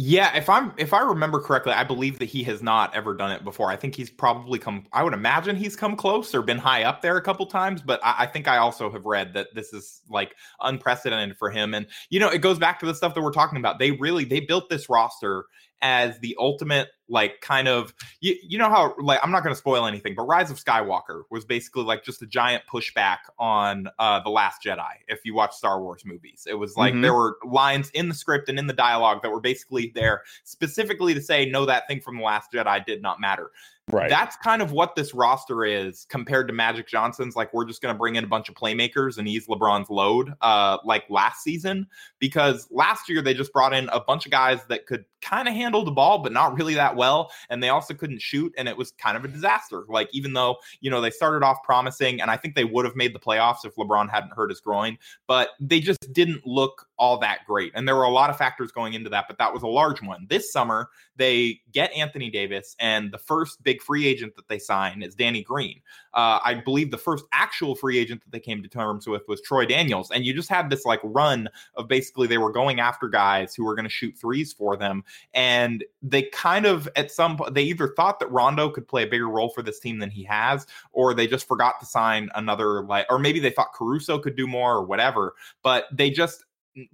Yeah, 0.00 0.36
if 0.36 0.48
I'm 0.48 0.72
if 0.76 0.92
I 0.92 1.00
remember 1.00 1.40
correctly, 1.40 1.72
I 1.72 1.82
believe 1.82 2.20
that 2.20 2.26
he 2.26 2.44
has 2.44 2.62
not 2.62 2.94
ever 2.94 3.14
done 3.14 3.32
it 3.32 3.42
before. 3.42 3.68
I 3.68 3.74
think 3.74 3.96
he's 3.96 4.10
probably 4.10 4.56
come. 4.56 4.86
I 4.92 5.02
would 5.02 5.12
imagine 5.12 5.56
he's 5.56 5.74
come 5.74 5.96
close 5.96 6.32
or 6.36 6.40
been 6.40 6.56
high 6.56 6.84
up 6.84 7.02
there 7.02 7.16
a 7.16 7.20
couple 7.20 7.44
times, 7.46 7.82
but 7.82 7.98
I, 8.04 8.14
I, 8.20 8.26
think 8.26 8.46
I 8.46 8.58
also 8.58 8.92
have 8.92 9.06
read 9.06 9.34
that 9.34 9.48
this 9.56 9.72
is 9.72 10.02
like 10.08 10.36
unprecedented 10.60 11.36
for 11.36 11.50
him. 11.50 11.74
And 11.74 11.84
you 12.10 12.20
know, 12.20 12.28
it 12.28 12.38
goes 12.38 12.60
back 12.60 12.78
to 12.78 12.86
the 12.86 12.94
stuff 12.94 13.12
that 13.14 13.22
we're 13.22 13.32
talking 13.32 13.58
about. 13.58 13.80
They 13.80 13.90
really 13.90 14.24
they 14.24 14.38
built 14.38 14.68
this 14.70 14.88
roster 14.88 15.46
as 15.82 16.18
the 16.20 16.36
ultimate 16.38 16.88
like 17.08 17.40
kind 17.40 17.68
of 17.68 17.94
you, 18.20 18.36
you 18.42 18.58
know 18.58 18.68
how 18.68 18.94
like 18.98 19.18
i'm 19.22 19.30
not 19.30 19.42
going 19.42 19.54
to 19.54 19.58
spoil 19.58 19.86
anything 19.86 20.14
but 20.14 20.24
rise 20.24 20.50
of 20.50 20.62
skywalker 20.62 21.22
was 21.30 21.44
basically 21.44 21.84
like 21.84 22.04
just 22.04 22.20
a 22.20 22.26
giant 22.26 22.62
pushback 22.70 23.18
on 23.38 23.88
uh 23.98 24.20
the 24.20 24.30
last 24.30 24.62
jedi 24.62 24.90
if 25.06 25.20
you 25.24 25.34
watch 25.34 25.54
star 25.54 25.80
wars 25.80 26.02
movies 26.04 26.46
it 26.48 26.54
was 26.54 26.76
like 26.76 26.92
mm-hmm. 26.92 27.02
there 27.02 27.14
were 27.14 27.38
lines 27.46 27.90
in 27.90 28.08
the 28.08 28.14
script 28.14 28.48
and 28.48 28.58
in 28.58 28.66
the 28.66 28.72
dialogue 28.72 29.22
that 29.22 29.30
were 29.30 29.40
basically 29.40 29.92
there 29.94 30.22
specifically 30.44 31.14
to 31.14 31.22
say 31.22 31.46
no 31.46 31.64
that 31.64 31.86
thing 31.88 32.00
from 32.00 32.16
the 32.16 32.22
last 32.22 32.52
jedi 32.52 32.84
did 32.84 33.00
not 33.00 33.20
matter 33.20 33.50
Right. 33.90 34.10
That's 34.10 34.36
kind 34.36 34.60
of 34.60 34.72
what 34.72 34.94
this 34.96 35.14
roster 35.14 35.64
is 35.64 36.06
compared 36.08 36.48
to 36.48 36.54
Magic 36.54 36.86
Johnson's. 36.86 37.36
Like, 37.36 37.52
we're 37.54 37.64
just 37.64 37.80
going 37.80 37.94
to 37.94 37.98
bring 37.98 38.16
in 38.16 38.24
a 38.24 38.26
bunch 38.26 38.48
of 38.48 38.54
playmakers 38.54 39.18
and 39.18 39.26
ease 39.26 39.46
LeBron's 39.46 39.88
load, 39.88 40.34
uh, 40.40 40.78
like 40.84 41.04
last 41.08 41.42
season. 41.42 41.86
Because 42.18 42.68
last 42.70 43.08
year 43.08 43.22
they 43.22 43.34
just 43.34 43.52
brought 43.52 43.72
in 43.72 43.88
a 43.88 44.00
bunch 44.00 44.26
of 44.26 44.32
guys 44.32 44.60
that 44.68 44.86
could 44.86 45.04
kind 45.22 45.48
of 45.48 45.54
handle 45.54 45.84
the 45.84 45.90
ball, 45.90 46.18
but 46.18 46.32
not 46.32 46.56
really 46.56 46.74
that 46.74 46.96
well. 46.96 47.30
And 47.48 47.62
they 47.62 47.70
also 47.70 47.94
couldn't 47.94 48.20
shoot. 48.20 48.52
And 48.58 48.68
it 48.68 48.76
was 48.76 48.92
kind 48.92 49.16
of 49.16 49.24
a 49.24 49.28
disaster. 49.28 49.84
Like, 49.88 50.08
even 50.12 50.32
though, 50.32 50.56
you 50.80 50.90
know, 50.90 51.00
they 51.00 51.10
started 51.10 51.44
off 51.44 51.62
promising, 51.64 52.20
and 52.20 52.30
I 52.30 52.36
think 52.36 52.54
they 52.54 52.64
would 52.64 52.84
have 52.84 52.96
made 52.96 53.14
the 53.14 53.20
playoffs 53.20 53.64
if 53.64 53.74
LeBron 53.76 54.10
hadn't 54.10 54.34
hurt 54.34 54.50
his 54.50 54.60
groin, 54.60 54.98
but 55.26 55.50
they 55.60 55.80
just 55.80 56.12
didn't 56.12 56.46
look 56.46 56.87
all 56.98 57.18
that 57.18 57.40
great. 57.46 57.72
And 57.74 57.86
there 57.86 57.96
were 57.96 58.02
a 58.02 58.10
lot 58.10 58.30
of 58.30 58.36
factors 58.36 58.72
going 58.72 58.94
into 58.94 59.10
that, 59.10 59.26
but 59.28 59.38
that 59.38 59.52
was 59.52 59.62
a 59.62 59.68
large 59.68 60.02
one. 60.02 60.26
This 60.28 60.52
summer, 60.52 60.90
they 61.16 61.60
get 61.72 61.92
Anthony 61.92 62.30
Davis, 62.30 62.76
and 62.78 63.12
the 63.12 63.18
first 63.18 63.62
big 63.62 63.80
free 63.82 64.06
agent 64.06 64.36
that 64.36 64.48
they 64.48 64.58
sign 64.58 65.02
is 65.02 65.14
Danny 65.14 65.42
Green. 65.42 65.80
Uh, 66.14 66.40
I 66.44 66.54
believe 66.54 66.90
the 66.90 66.98
first 66.98 67.24
actual 67.32 67.74
free 67.74 67.98
agent 67.98 68.22
that 68.22 68.32
they 68.32 68.40
came 68.40 68.62
to 68.62 68.68
terms 68.68 69.06
with 69.06 69.22
was 69.28 69.40
Troy 69.40 69.66
Daniels. 69.66 70.10
And 70.10 70.24
you 70.24 70.34
just 70.34 70.48
had 70.48 70.70
this 70.70 70.84
like 70.84 71.00
run 71.04 71.48
of 71.74 71.86
basically 71.86 72.26
they 72.26 72.38
were 72.38 72.50
going 72.50 72.80
after 72.80 73.08
guys 73.08 73.54
who 73.54 73.64
were 73.64 73.74
going 73.74 73.84
to 73.84 73.90
shoot 73.90 74.16
threes 74.16 74.52
for 74.52 74.76
them. 74.76 75.04
And 75.34 75.84
they 76.02 76.22
kind 76.22 76.66
of, 76.66 76.88
at 76.96 77.12
some 77.12 77.36
point, 77.36 77.54
they 77.54 77.62
either 77.62 77.88
thought 77.88 78.18
that 78.20 78.30
Rondo 78.32 78.70
could 78.70 78.88
play 78.88 79.04
a 79.04 79.06
bigger 79.06 79.28
role 79.28 79.50
for 79.50 79.62
this 79.62 79.78
team 79.78 79.98
than 79.98 80.10
he 80.10 80.24
has, 80.24 80.66
or 80.92 81.14
they 81.14 81.26
just 81.26 81.46
forgot 81.46 81.78
to 81.80 81.86
sign 81.86 82.30
another, 82.34 82.82
like, 82.82 83.06
or 83.10 83.18
maybe 83.18 83.38
they 83.38 83.50
thought 83.50 83.72
Caruso 83.74 84.18
could 84.18 84.36
do 84.36 84.46
more 84.46 84.74
or 84.74 84.84
whatever. 84.84 85.34
But 85.62 85.84
they 85.92 86.10
just, 86.10 86.44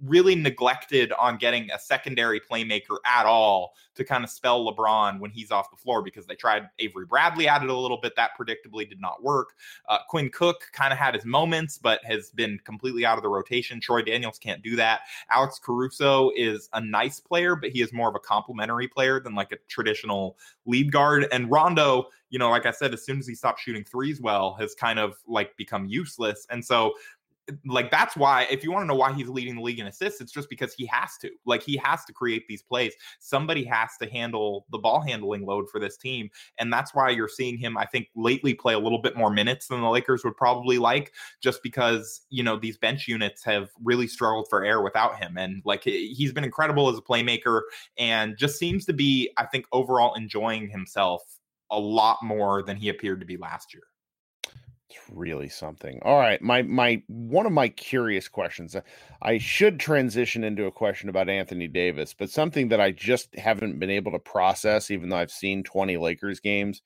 really 0.03 0.35
neglected 0.35 1.11
on 1.13 1.37
getting 1.37 1.69
a 1.71 1.79
secondary 1.79 2.39
playmaker 2.39 2.97
at 3.05 3.25
all 3.25 3.75
to 3.95 4.03
kind 4.03 4.23
of 4.23 4.29
spell 4.29 4.65
LeBron 4.65 5.19
when 5.19 5.31
he's 5.31 5.51
off 5.51 5.71
the 5.71 5.77
floor 5.77 6.01
because 6.01 6.25
they 6.25 6.35
tried 6.35 6.69
Avery 6.79 7.05
Bradley 7.05 7.47
at 7.47 7.63
it 7.63 7.69
a 7.69 7.77
little 7.77 7.99
bit 7.99 8.15
that 8.15 8.31
predictably 8.39 8.87
did 8.87 8.99
not 8.99 9.23
work. 9.23 9.49
Uh, 9.87 9.99
Quinn 10.09 10.29
Cook 10.29 10.69
kind 10.73 10.91
of 10.91 10.99
had 10.99 11.15
his 11.15 11.25
moments 11.25 11.77
but 11.77 12.03
has 12.03 12.31
been 12.31 12.59
completely 12.63 13.05
out 13.05 13.17
of 13.17 13.23
the 13.23 13.29
rotation. 13.29 13.79
Troy 13.79 14.01
Daniels 14.01 14.37
can't 14.37 14.61
do 14.61 14.75
that. 14.75 15.01
Alex 15.29 15.59
Caruso 15.59 16.31
is 16.35 16.69
a 16.73 16.81
nice 16.81 17.19
player 17.19 17.55
but 17.55 17.69
he 17.69 17.81
is 17.81 17.93
more 17.93 18.09
of 18.09 18.15
a 18.15 18.19
complementary 18.19 18.87
player 18.87 19.19
than 19.19 19.35
like 19.35 19.51
a 19.51 19.57
traditional 19.67 20.37
lead 20.65 20.91
guard 20.91 21.27
and 21.31 21.49
Rondo 21.49 22.07
you 22.35 22.39
know, 22.39 22.49
like 22.49 22.65
I 22.65 22.71
said, 22.71 22.93
as 22.93 23.05
soon 23.05 23.19
as 23.19 23.27
he 23.27 23.33
stopped 23.33 23.61
shooting 23.61 23.85
threes 23.85 24.19
well, 24.19 24.55
has 24.55 24.75
kind 24.75 24.99
of 24.99 25.15
like 25.25 25.55
become 25.55 25.85
useless. 25.85 26.45
And 26.49 26.63
so 26.63 26.93
like 27.65 27.91
that's 27.91 28.15
why 28.15 28.47
if 28.49 28.63
you 28.63 28.71
want 28.71 28.83
to 28.83 28.87
know 28.87 28.95
why 28.95 29.13
he's 29.13 29.29
leading 29.29 29.55
the 29.55 29.61
league 29.61 29.79
in 29.79 29.87
assists 29.87 30.19
it's 30.21 30.31
just 30.31 30.49
because 30.49 30.73
he 30.73 30.85
has 30.87 31.17
to. 31.21 31.29
Like 31.45 31.61
he 31.61 31.77
has 31.77 32.03
to 32.05 32.13
create 32.13 32.47
these 32.47 32.63
plays. 32.63 32.93
Somebody 33.19 33.63
has 33.65 33.91
to 34.01 34.09
handle 34.09 34.65
the 34.71 34.77
ball 34.77 35.01
handling 35.01 35.45
load 35.45 35.69
for 35.69 35.79
this 35.79 35.97
team 35.97 36.29
and 36.59 36.71
that's 36.71 36.93
why 36.93 37.09
you're 37.09 37.27
seeing 37.27 37.57
him 37.57 37.77
i 37.77 37.85
think 37.85 38.07
lately 38.15 38.53
play 38.53 38.73
a 38.73 38.79
little 38.79 39.01
bit 39.01 39.15
more 39.15 39.31
minutes 39.31 39.67
than 39.67 39.81
the 39.81 39.89
lakers 39.89 40.23
would 40.23 40.35
probably 40.35 40.77
like 40.77 41.13
just 41.41 41.61
because 41.63 42.21
you 42.29 42.43
know 42.43 42.57
these 42.57 42.77
bench 42.77 43.07
units 43.07 43.43
have 43.43 43.69
really 43.83 44.07
struggled 44.07 44.47
for 44.49 44.63
air 44.63 44.81
without 44.81 45.17
him 45.17 45.37
and 45.37 45.61
like 45.65 45.83
he's 45.83 46.33
been 46.33 46.43
incredible 46.43 46.89
as 46.89 46.97
a 46.97 47.01
playmaker 47.01 47.61
and 47.97 48.37
just 48.37 48.57
seems 48.57 48.85
to 48.85 48.93
be 48.93 49.29
i 49.37 49.45
think 49.45 49.65
overall 49.71 50.13
enjoying 50.15 50.69
himself 50.69 51.39
a 51.71 51.79
lot 51.79 52.17
more 52.21 52.63
than 52.63 52.77
he 52.77 52.89
appeared 52.89 53.19
to 53.19 53.25
be 53.25 53.37
last 53.37 53.73
year 53.73 53.83
really 55.11 55.49
something. 55.49 55.99
All 56.03 56.19
right, 56.19 56.41
my 56.41 56.61
my 56.63 57.01
one 57.07 57.45
of 57.45 57.51
my 57.51 57.69
curious 57.69 58.27
questions. 58.27 58.75
Uh, 58.75 58.81
I 59.21 59.37
should 59.37 59.79
transition 59.79 60.43
into 60.43 60.65
a 60.65 60.71
question 60.71 61.09
about 61.09 61.29
Anthony 61.29 61.67
Davis, 61.67 62.13
but 62.13 62.29
something 62.29 62.69
that 62.69 62.81
I 62.81 62.91
just 62.91 63.35
haven't 63.35 63.79
been 63.79 63.89
able 63.89 64.11
to 64.11 64.19
process, 64.19 64.91
even 64.91 65.09
though 65.09 65.17
I've 65.17 65.31
seen 65.31 65.63
20 65.63 65.97
Lakers 65.97 66.39
games, 66.39 66.81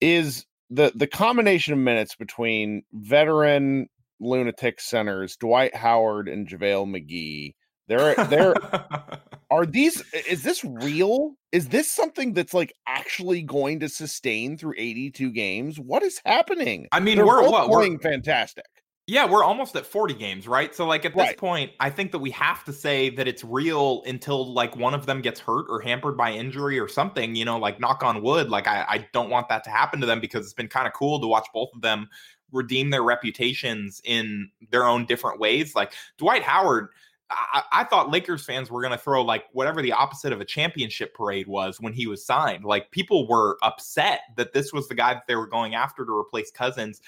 is 0.00 0.46
the 0.70 0.92
the 0.94 1.06
combination 1.06 1.72
of 1.72 1.78
minutes 1.78 2.14
between 2.14 2.82
veteran 2.92 3.88
lunatic 4.20 4.80
centers, 4.80 5.36
Dwight 5.36 5.74
Howard 5.74 6.28
and 6.28 6.48
JaVale 6.48 6.86
McGee. 6.86 7.54
They're 7.88 8.16
they're 8.28 8.54
are 9.50 9.66
these 9.66 10.02
is 10.12 10.42
this 10.42 10.64
real? 10.64 11.34
Is 11.52 11.68
this 11.68 11.90
something 11.92 12.32
that's 12.32 12.54
like 12.54 12.72
actually 12.86 13.42
going 13.42 13.80
to 13.80 13.88
sustain 13.88 14.56
through 14.56 14.74
82 14.78 15.30
games? 15.32 15.78
What 15.78 16.02
is 16.02 16.20
happening? 16.24 16.86
I 16.92 17.00
mean, 17.00 17.16
They're 17.16 17.26
we're 17.26 17.42
what 17.42 17.66
playing 17.66 17.94
we're 17.94 17.98
fantastic. 17.98 18.66
yeah, 19.08 19.28
we're 19.28 19.42
almost 19.42 19.74
at 19.74 19.84
40 19.84 20.14
games, 20.14 20.46
right? 20.46 20.74
So 20.74 20.86
like 20.86 21.04
at 21.04 21.16
this 21.16 21.18
Right. 21.18 21.36
point, 21.36 21.72
I 21.80 21.90
think 21.90 22.12
that 22.12 22.20
we 22.20 22.30
have 22.30 22.64
to 22.64 22.72
say 22.72 23.10
that 23.10 23.26
it's 23.26 23.42
real 23.44 24.02
until 24.06 24.52
like 24.54 24.76
one 24.76 24.94
of 24.94 25.06
them 25.06 25.20
gets 25.20 25.40
hurt 25.40 25.66
or 25.68 25.80
hampered 25.80 26.16
by 26.16 26.30
injury 26.30 26.78
or 26.78 26.86
something, 26.88 27.34
you 27.34 27.44
know, 27.44 27.58
like 27.58 27.80
knock 27.80 28.02
on 28.04 28.22
wood. 28.22 28.48
Like 28.48 28.68
I, 28.68 28.84
I 28.88 29.08
don't 29.12 29.28
want 29.28 29.48
that 29.48 29.64
to 29.64 29.70
happen 29.70 30.00
to 30.00 30.06
them 30.06 30.20
because 30.20 30.44
it's 30.46 30.54
been 30.54 30.68
kind 30.68 30.86
of 30.86 30.92
cool 30.92 31.20
to 31.20 31.26
watch 31.26 31.48
both 31.52 31.70
of 31.74 31.82
them 31.82 32.08
redeem 32.52 32.90
their 32.90 33.02
reputations 33.02 34.00
in 34.04 34.50
their 34.70 34.84
own 34.84 35.04
different 35.04 35.40
ways. 35.40 35.74
Like 35.74 35.92
Dwight 36.16 36.42
Howard, 36.44 36.88
I, 37.32 37.62
I 37.72 37.84
thought 37.84 38.10
Lakers 38.10 38.44
fans 38.44 38.70
were 38.70 38.80
going 38.80 38.92
to 38.92 38.98
throw 38.98 39.22
like 39.22 39.44
whatever 39.52 39.82
the 39.82 39.92
opposite 39.92 40.32
of 40.32 40.40
a 40.40 40.44
championship 40.44 41.14
parade 41.14 41.46
was 41.48 41.80
when 41.80 41.92
he 41.92 42.06
was 42.06 42.24
signed. 42.24 42.64
Like 42.64 42.90
people 42.90 43.26
were 43.28 43.58
upset 43.62 44.20
that 44.36 44.52
this 44.52 44.72
was 44.72 44.88
the 44.88 44.94
guy 44.94 45.14
that 45.14 45.26
they 45.26 45.36
were 45.36 45.46
going 45.46 45.74
after 45.74 46.04
to 46.04 46.12
replace 46.12 46.50
Cousins. 46.50 47.00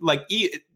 Like 0.00 0.24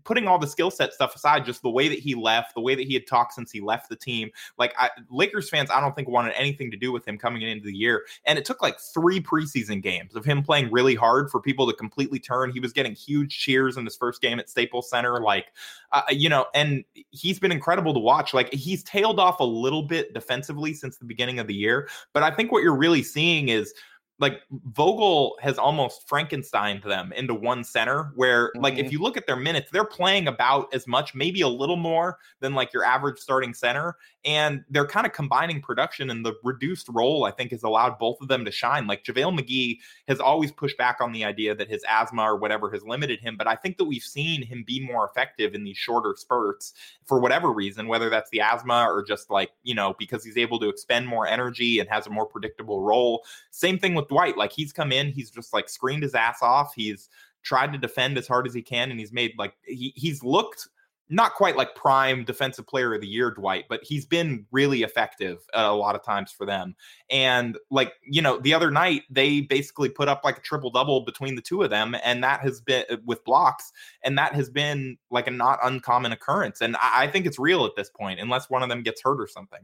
putting 0.05 0.29
all 0.29 0.39
the 0.39 0.47
skill 0.47 0.71
set 0.71 0.93
stuff 0.93 1.15
aside, 1.15 1.45
just 1.45 1.63
the 1.63 1.71
way 1.71 1.89
that 1.89 1.99
he 1.99 2.15
left, 2.15 2.55
the 2.55 2.61
way 2.61 2.75
that 2.75 2.87
he 2.87 2.95
had 2.95 3.07
talked 3.07 3.33
since 3.33 3.51
he 3.51 3.61
left 3.61 3.89
the 3.89 3.97
team. 3.97 4.31
Like 4.59 4.75
I, 4.79 4.91
Lakers 5.11 5.49
fans, 5.49 5.71
I 5.71 5.81
don't 5.81 5.97
think 5.97 6.09
wanted 6.09 6.35
anything 6.35 6.71
to 6.71 6.77
do 6.77 6.93
with 6.93 7.07
him 7.07 7.19
coming 7.19 7.43
into 7.43 7.65
the 7.65 7.75
year. 7.75 8.05
And 8.25 8.39
it 8.39 8.45
took 8.45 8.63
like 8.63 8.79
three 8.79 9.21
preseason 9.21 9.83
games 9.83 10.15
of 10.15 10.25
him 10.25 10.43
playing 10.43 10.71
really 10.71 10.95
hard 10.95 11.31
for 11.31 11.41
people 11.41 11.67
to 11.67 11.77
completely 11.77 12.19
turn. 12.19 12.51
He 12.51 12.61
was 12.61 12.73
getting 12.73 12.95
huge 12.95 13.37
cheers 13.37 13.77
in 13.77 13.85
his 13.85 13.97
first 13.97 14.21
game 14.21 14.39
at 14.39 14.49
Staples 14.49 14.89
Center. 14.89 15.21
Like, 15.21 15.47
uh, 15.93 16.03
you 16.11 16.29
know, 16.29 16.47
and 16.55 16.85
he's 17.11 17.39
been 17.39 17.53
incredible 17.53 17.95
to 17.95 18.01
watch. 18.01 18.35
Like 18.35 18.53
he's 18.53 18.83
tailed 18.85 19.19
off 19.19 19.41
a 19.41 19.45
little 19.45 19.83
bit 19.83 20.13
defensively 20.15 20.75
since 20.75 20.97
the 20.97 21.05
beginning 21.05 21.39
of 21.39 21.47
the 21.47 21.55
year, 21.55 21.89
but 22.13 22.23
I 22.23 22.31
think 22.31 22.53
what 22.53 22.63
you're 22.63 22.77
really 22.77 23.03
seeing 23.03 23.49
is 23.49 23.73
like 24.21 24.43
Vogel 24.51 25.37
has 25.41 25.59
almost 25.59 26.09
Frankenstein 26.09 26.81
them 26.89 27.13
into 27.13 27.35
one 27.35 27.65
center 27.65 28.13
where 28.15 28.53
like 28.61 28.79
if 28.79 28.87
Mhm. 28.87 28.93
you 28.93 29.01
look 29.01 29.17
at 29.17 29.27
their 29.27 29.37
minutes, 29.37 29.71
they're 29.73 29.85
playing 29.85 30.29
about 30.29 30.73
as 30.73 30.87
much, 30.87 31.15
maybe 31.15 31.41
a 31.41 31.49
little 31.49 31.77
more 31.77 32.19
than 32.41 32.55
like 32.55 32.73
your 32.73 32.85
average 32.85 33.19
starting 33.19 33.53
center. 33.55 33.97
And 34.25 34.65
they're 34.71 34.87
kind 34.87 35.07
of 35.07 35.13
combining 35.13 35.61
production 35.61 36.09
and 36.09 36.25
the 36.25 36.35
reduced 36.43 36.89
role, 36.89 37.25
I 37.25 37.31
think, 37.31 37.51
has 37.51 37.63
allowed 37.63 37.99
both 37.99 38.21
of 38.23 38.29
them 38.29 38.45
to 38.47 38.51
shine. 38.51 38.87
Like 38.87 39.05
JaVale 39.05 39.39
McGee 39.39 39.79
has 40.09 40.19
always 40.19 40.51
pushed 40.51 40.79
back 40.79 41.01
on 41.01 41.13
the 41.13 41.25
idea 41.25 41.55
that 41.55 41.69
his 41.69 41.85
asthma 41.89 42.23
or 42.23 42.37
whatever 42.37 42.71
has 42.71 42.83
limited 42.85 43.21
him. 43.21 43.37
But 43.37 43.47
I 43.47 43.55
think 43.55 43.77
that 43.77 43.85
we've 43.85 44.03
seen 44.03 44.43
him 44.43 44.65
be 44.67 44.81
more 44.81 45.07
effective 45.07 45.55
in 45.55 45.65
these 45.65 45.77
shorter 45.77 46.15
spurts 46.17 46.73
for 47.05 47.21
whatever 47.21 47.53
reason, 47.53 47.87
whether 47.87 48.09
that's 48.09 48.31
the 48.31 48.41
asthma 48.41 48.87
or 48.89 49.05
just 49.05 49.31
like, 49.31 49.51
you 49.63 49.75
know, 49.75 49.95
because 49.99 50.25
he's 50.25 50.39
able 50.39 50.59
to 50.61 50.71
expend 50.71 51.07
more 51.07 51.27
energy 51.27 51.79
and 51.79 51.89
has 51.91 52.07
a 52.07 52.11
more 52.11 52.27
predictable 52.27 52.81
role. 52.81 53.25
Same 53.51 53.79
thing 53.79 53.95
with 53.95 54.09
Dwight. 54.09 54.39
Like 54.39 54.53
he's 54.53 54.73
come 54.73 54.91
in, 54.91 55.13
he's 55.13 55.31
just 55.31 55.53
like 55.53 55.69
screened 55.69 56.03
his 56.03 56.15
ass 56.15 56.39
off. 56.41 56.73
He's 56.75 57.11
tried 57.43 57.73
to 57.73 57.79
defend 57.79 58.17
as 58.17 58.27
hard 58.27 58.47
as 58.47 58.55
he 58.55 58.63
can, 58.63 58.91
and 58.91 58.99
he's 58.99 59.13
made 59.13 59.35
like 59.39 59.55
he, 59.65 59.93
he's 59.95 60.25
looked 60.25 60.69
not 61.09 61.35
quite 61.35 61.57
like 61.57 61.75
prime 61.75 62.25
defensive 62.25 62.67
player 62.67 62.95
of 62.95 63.01
the 63.01 63.07
year, 63.07 63.31
Dwight, 63.31 63.65
but 63.69 63.81
he's 63.83 64.07
been 64.07 64.47
really 64.51 64.83
effective 64.83 65.39
uh, 65.55 65.61
a 65.61 65.75
lot 65.75 65.95
of 65.95 66.03
times 66.03 66.33
for 66.33 66.47
them. 66.47 66.75
And 67.11 67.59
like, 67.71 67.93
you 68.03 68.23
know, 68.23 68.39
the 68.39 68.55
other 68.55 68.71
night 68.71 69.03
they 69.11 69.43
basically 69.43 69.91
put 69.91 70.09
up 70.09 70.23
like 70.25 70.39
a 70.39 70.43
triple 70.43 70.71
double 70.71 71.03
between 71.03 71.37
the 71.37 71.43
two 71.43 71.63
of 71.63 71.71
them, 71.71 71.95
and 72.05 72.25
that 72.25 72.41
has 72.41 72.61
been 72.61 72.85
with 73.05 73.25
blocks, 73.25 73.73
and 74.03 74.17
that 74.19 74.35
has 74.35 74.49
been 74.49 74.97
like 75.11 75.27
a 75.27 75.31
not 75.31 75.59
uncommon 75.63 76.13
occurrence. 76.13 76.61
And 76.61 76.77
I, 76.77 77.05
I 77.05 77.07
think 77.09 77.27
it's 77.27 77.39
real 77.39 77.67
at 77.67 77.77
this 77.77 77.91
point, 77.91 78.21
unless 78.21 78.49
one 78.49 78.63
of 78.63 78.69
them 78.69 78.83
gets 78.83 79.03
hurt 79.03 79.21
or 79.21 79.29
something. 79.29 79.61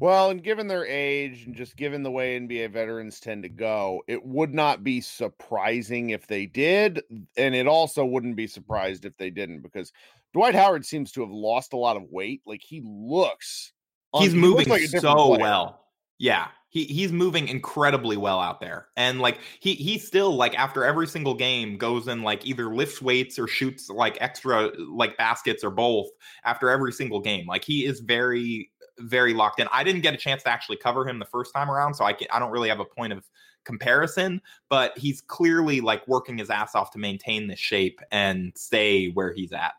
Well, 0.00 0.30
and 0.30 0.42
given 0.42 0.66
their 0.66 0.84
age 0.84 1.44
and 1.46 1.54
just 1.54 1.76
given 1.76 2.02
the 2.02 2.10
way 2.10 2.38
NBA 2.38 2.72
veterans 2.72 3.20
tend 3.20 3.44
to 3.44 3.48
go, 3.48 4.02
it 4.08 4.24
would 4.24 4.52
not 4.52 4.82
be 4.82 5.00
surprising 5.00 6.10
if 6.10 6.26
they 6.26 6.46
did. 6.46 7.02
And 7.36 7.54
it 7.54 7.68
also 7.68 8.04
wouldn't 8.04 8.34
be 8.34 8.48
surprised 8.48 9.04
if 9.04 9.16
they 9.16 9.30
didn't 9.30 9.60
because 9.60 9.92
Dwight 10.34 10.54
Howard 10.54 10.84
seems 10.84 11.12
to 11.12 11.20
have 11.20 11.30
lost 11.30 11.72
a 11.72 11.76
lot 11.76 11.96
of 11.96 12.02
weight. 12.10 12.42
Like 12.44 12.60
he 12.62 12.82
looks, 12.84 13.72
un- 14.12 14.22
he's 14.22 14.32
he 14.32 14.38
moving 14.38 14.68
like 14.68 14.82
so 14.82 15.14
player. 15.14 15.40
well. 15.40 15.80
Yeah, 16.18 16.48
he 16.68 16.84
he's 16.84 17.12
moving 17.12 17.48
incredibly 17.48 18.16
well 18.16 18.40
out 18.40 18.60
there, 18.60 18.88
and 18.96 19.20
like 19.20 19.38
he 19.60 19.74
he 19.74 19.98
still 19.98 20.34
like 20.34 20.58
after 20.58 20.84
every 20.84 21.06
single 21.06 21.34
game 21.34 21.76
goes 21.76 22.08
and 22.08 22.22
like 22.22 22.46
either 22.46 22.74
lifts 22.74 23.00
weights 23.00 23.38
or 23.38 23.46
shoots 23.46 23.88
like 23.88 24.18
extra 24.20 24.70
like 24.78 25.16
baskets 25.16 25.64
or 25.64 25.70
both 25.70 26.08
after 26.44 26.68
every 26.70 26.92
single 26.92 27.20
game. 27.20 27.46
Like 27.46 27.64
he 27.64 27.84
is 27.84 28.00
very 28.00 28.70
very 28.98 29.34
locked 29.34 29.60
in. 29.60 29.68
I 29.72 29.82
didn't 29.82 30.02
get 30.02 30.14
a 30.14 30.16
chance 30.16 30.42
to 30.44 30.50
actually 30.50 30.76
cover 30.76 31.06
him 31.06 31.18
the 31.18 31.24
first 31.24 31.52
time 31.54 31.70
around, 31.70 31.94
so 31.94 32.04
I 32.04 32.12
can 32.12 32.28
I 32.32 32.38
don't 32.38 32.50
really 32.50 32.68
have 32.68 32.80
a 32.80 32.84
point 32.84 33.12
of 33.12 33.24
comparison, 33.64 34.40
but 34.68 34.96
he's 34.98 35.20
clearly 35.20 35.80
like 35.80 36.06
working 36.06 36.38
his 36.38 36.50
ass 36.50 36.74
off 36.74 36.90
to 36.92 36.98
maintain 36.98 37.46
this 37.46 37.58
shape 37.58 38.00
and 38.10 38.52
stay 38.56 39.10
where 39.10 39.32
he's 39.32 39.52
at. 39.52 39.72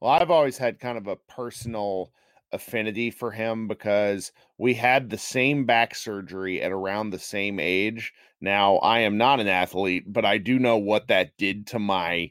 Well, 0.00 0.10
I've 0.12 0.30
always 0.30 0.58
had 0.58 0.78
kind 0.80 0.98
of 0.98 1.06
a 1.06 1.16
personal 1.16 2.12
affinity 2.52 3.10
for 3.10 3.30
him 3.32 3.66
because 3.66 4.30
we 4.58 4.74
had 4.74 5.10
the 5.10 5.18
same 5.18 5.64
back 5.64 5.94
surgery 5.94 6.62
at 6.62 6.70
around 6.72 7.10
the 7.10 7.18
same 7.18 7.58
age. 7.58 8.12
Now, 8.40 8.76
I 8.76 9.00
am 9.00 9.16
not 9.16 9.40
an 9.40 9.48
athlete, 9.48 10.04
but 10.06 10.24
I 10.24 10.38
do 10.38 10.58
know 10.58 10.76
what 10.76 11.08
that 11.08 11.36
did 11.38 11.66
to 11.68 11.78
my 11.78 12.30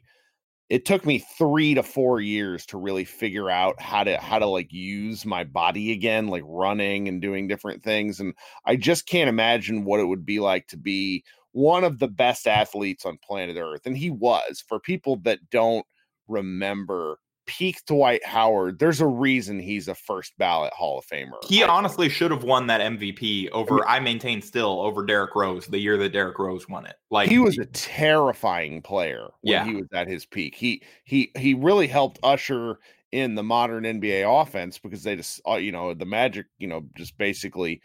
it 0.70 0.84
took 0.86 1.06
me 1.06 1.18
3 1.18 1.74
to 1.74 1.82
4 1.82 2.20
years 2.20 2.66
to 2.66 2.78
really 2.78 3.04
figure 3.04 3.50
out 3.50 3.80
how 3.82 4.04
to 4.04 4.18
how 4.18 4.38
to 4.38 4.46
like 4.46 4.72
use 4.72 5.24
my 5.26 5.44
body 5.44 5.92
again, 5.92 6.28
like 6.28 6.44
running 6.46 7.08
and 7.08 7.22
doing 7.22 7.48
different 7.48 7.82
things 7.84 8.20
and 8.20 8.34
I 8.66 8.76
just 8.76 9.06
can't 9.06 9.28
imagine 9.30 9.84
what 9.84 10.00
it 10.00 10.06
would 10.06 10.26
be 10.26 10.40
like 10.40 10.68
to 10.68 10.76
be 10.78 11.24
one 11.52 11.84
of 11.84 11.98
the 12.00 12.08
best 12.08 12.46
athletes 12.48 13.06
on 13.06 13.18
planet 13.26 13.56
Earth 13.58 13.86
and 13.86 13.96
he 13.98 14.10
was. 14.10 14.64
For 14.68 14.80
people 14.80 15.16
that 15.24 15.50
don't 15.50 15.86
remember 16.28 17.18
peak 17.46 17.80
Dwight 17.86 18.24
Howard, 18.24 18.78
there's 18.78 19.00
a 19.00 19.06
reason 19.06 19.58
he's 19.58 19.88
a 19.88 19.94
first 19.94 20.32
ballot 20.38 20.72
Hall 20.72 20.98
of 20.98 21.06
Famer. 21.06 21.42
He 21.48 21.62
I- 21.62 21.68
honestly 21.68 22.08
should 22.08 22.30
have 22.30 22.42
won 22.44 22.66
that 22.66 22.80
MVP 22.80 23.50
over. 23.50 23.86
I 23.88 24.00
maintain 24.00 24.42
still 24.42 24.80
over 24.80 25.04
Derrick 25.06 25.34
Rose 25.34 25.66
the 25.66 25.78
year 25.78 25.96
that 25.98 26.10
Derrick 26.12 26.38
Rose 26.38 26.68
won 26.68 26.86
it. 26.86 26.96
Like 27.10 27.28
he 27.28 27.38
was 27.38 27.58
a 27.58 27.66
terrifying 27.66 28.82
player 28.82 29.28
when 29.42 29.52
Yeah. 29.52 29.64
he 29.64 29.74
was 29.76 29.86
at 29.94 30.08
his 30.08 30.26
peak. 30.26 30.54
He 30.54 30.82
he 31.04 31.30
he 31.38 31.54
really 31.54 31.86
helped 31.86 32.18
usher 32.22 32.78
in 33.12 33.34
the 33.36 33.42
modern 33.42 33.84
NBA 33.84 34.24
offense 34.42 34.78
because 34.78 35.02
they 35.04 35.16
just 35.16 35.40
uh, 35.48 35.54
you 35.54 35.72
know 35.72 35.94
the 35.94 36.04
Magic 36.06 36.46
you 36.58 36.66
know 36.66 36.82
just 36.96 37.16
basically 37.16 37.80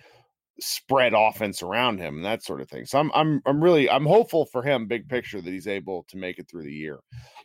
spread 0.60 1.14
offense 1.16 1.64
around 1.64 1.98
him 2.00 2.18
and 2.18 2.26
that 2.26 2.44
sort 2.44 2.62
of 2.62 2.70
thing. 2.70 2.86
So 2.86 3.00
I'm 3.00 3.12
I'm 3.14 3.42
I'm 3.46 3.64
really 3.64 3.90
I'm 3.90 4.06
hopeful 4.06 4.46
for 4.46 4.62
him 4.64 4.88
big 4.88 5.08
picture 5.08 5.42
that 5.42 5.50
he's 5.52 5.68
able 5.68 6.04
to 6.10 6.18
make 6.18 6.38
it 6.40 6.48
through 6.50 6.64
the 6.64 6.74
year. 6.74 7.00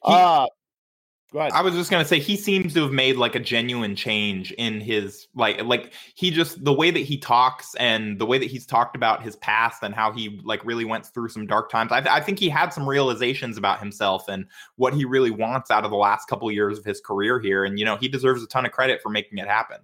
He- 0.05 0.13
uh. 0.13 0.47
I 1.39 1.63
was 1.63 1.75
just 1.75 1.91
gonna 1.91 2.05
say 2.05 2.19
he 2.19 2.37
seems 2.37 2.75
to 2.75 2.83
have 2.83 2.93
made 2.93 3.17
like 3.17 3.35
a 3.35 3.41
genuine 3.41 3.97
change 3.97 4.53
in 4.53 4.81
his 4.81 5.29
like 5.35 5.63
like 5.65 5.93
he 6.15 6.31
just 6.31 6.65
the 6.65 6.73
way 6.73 6.91
that 6.91 7.01
he 7.01 7.19
talks 7.19 7.75
and 7.77 8.19
the 8.19 8.27
way 8.27 8.39
that 8.39 8.47
he's 8.47 8.67
talked 8.67 8.97
about 8.97 9.23
his 9.23 9.37
past 9.37 9.83
and 9.83 9.95
how 9.95 10.13
he 10.13 10.41
like 10.45 10.65
really 10.65 10.85
went 10.85 11.07
through 11.07 11.29
some 11.29 11.47
dark 11.47 11.71
times. 11.71 11.93
I, 11.93 12.01
th- 12.01 12.15
I 12.15 12.21
think 12.21 12.39
he 12.39 12.49
had 12.49 12.73
some 12.73 12.89
realizations 12.89 13.59
about 13.59 13.81
himself 13.81 14.29
and 14.29 14.47
what 14.77 14.95
he 14.95 15.05
really 15.05 15.31
wants 15.31 15.71
out 15.71 15.85
of 15.85 15.91
the 15.91 15.97
last 15.97 16.29
couple 16.29 16.49
of 16.49 16.55
years 16.55 16.79
of 16.79 16.85
his 16.85 17.01
career 17.01 17.41
here. 17.41 17.65
And 17.65 17.79
you 17.79 17.85
know 17.85 17.97
he 17.97 18.09
deserves 18.09 18.43
a 18.43 18.47
ton 18.47 18.67
of 18.67 18.73
credit 18.73 19.03
for 19.03 19.11
making 19.11 19.39
it 19.39 19.49
happen. 19.49 19.79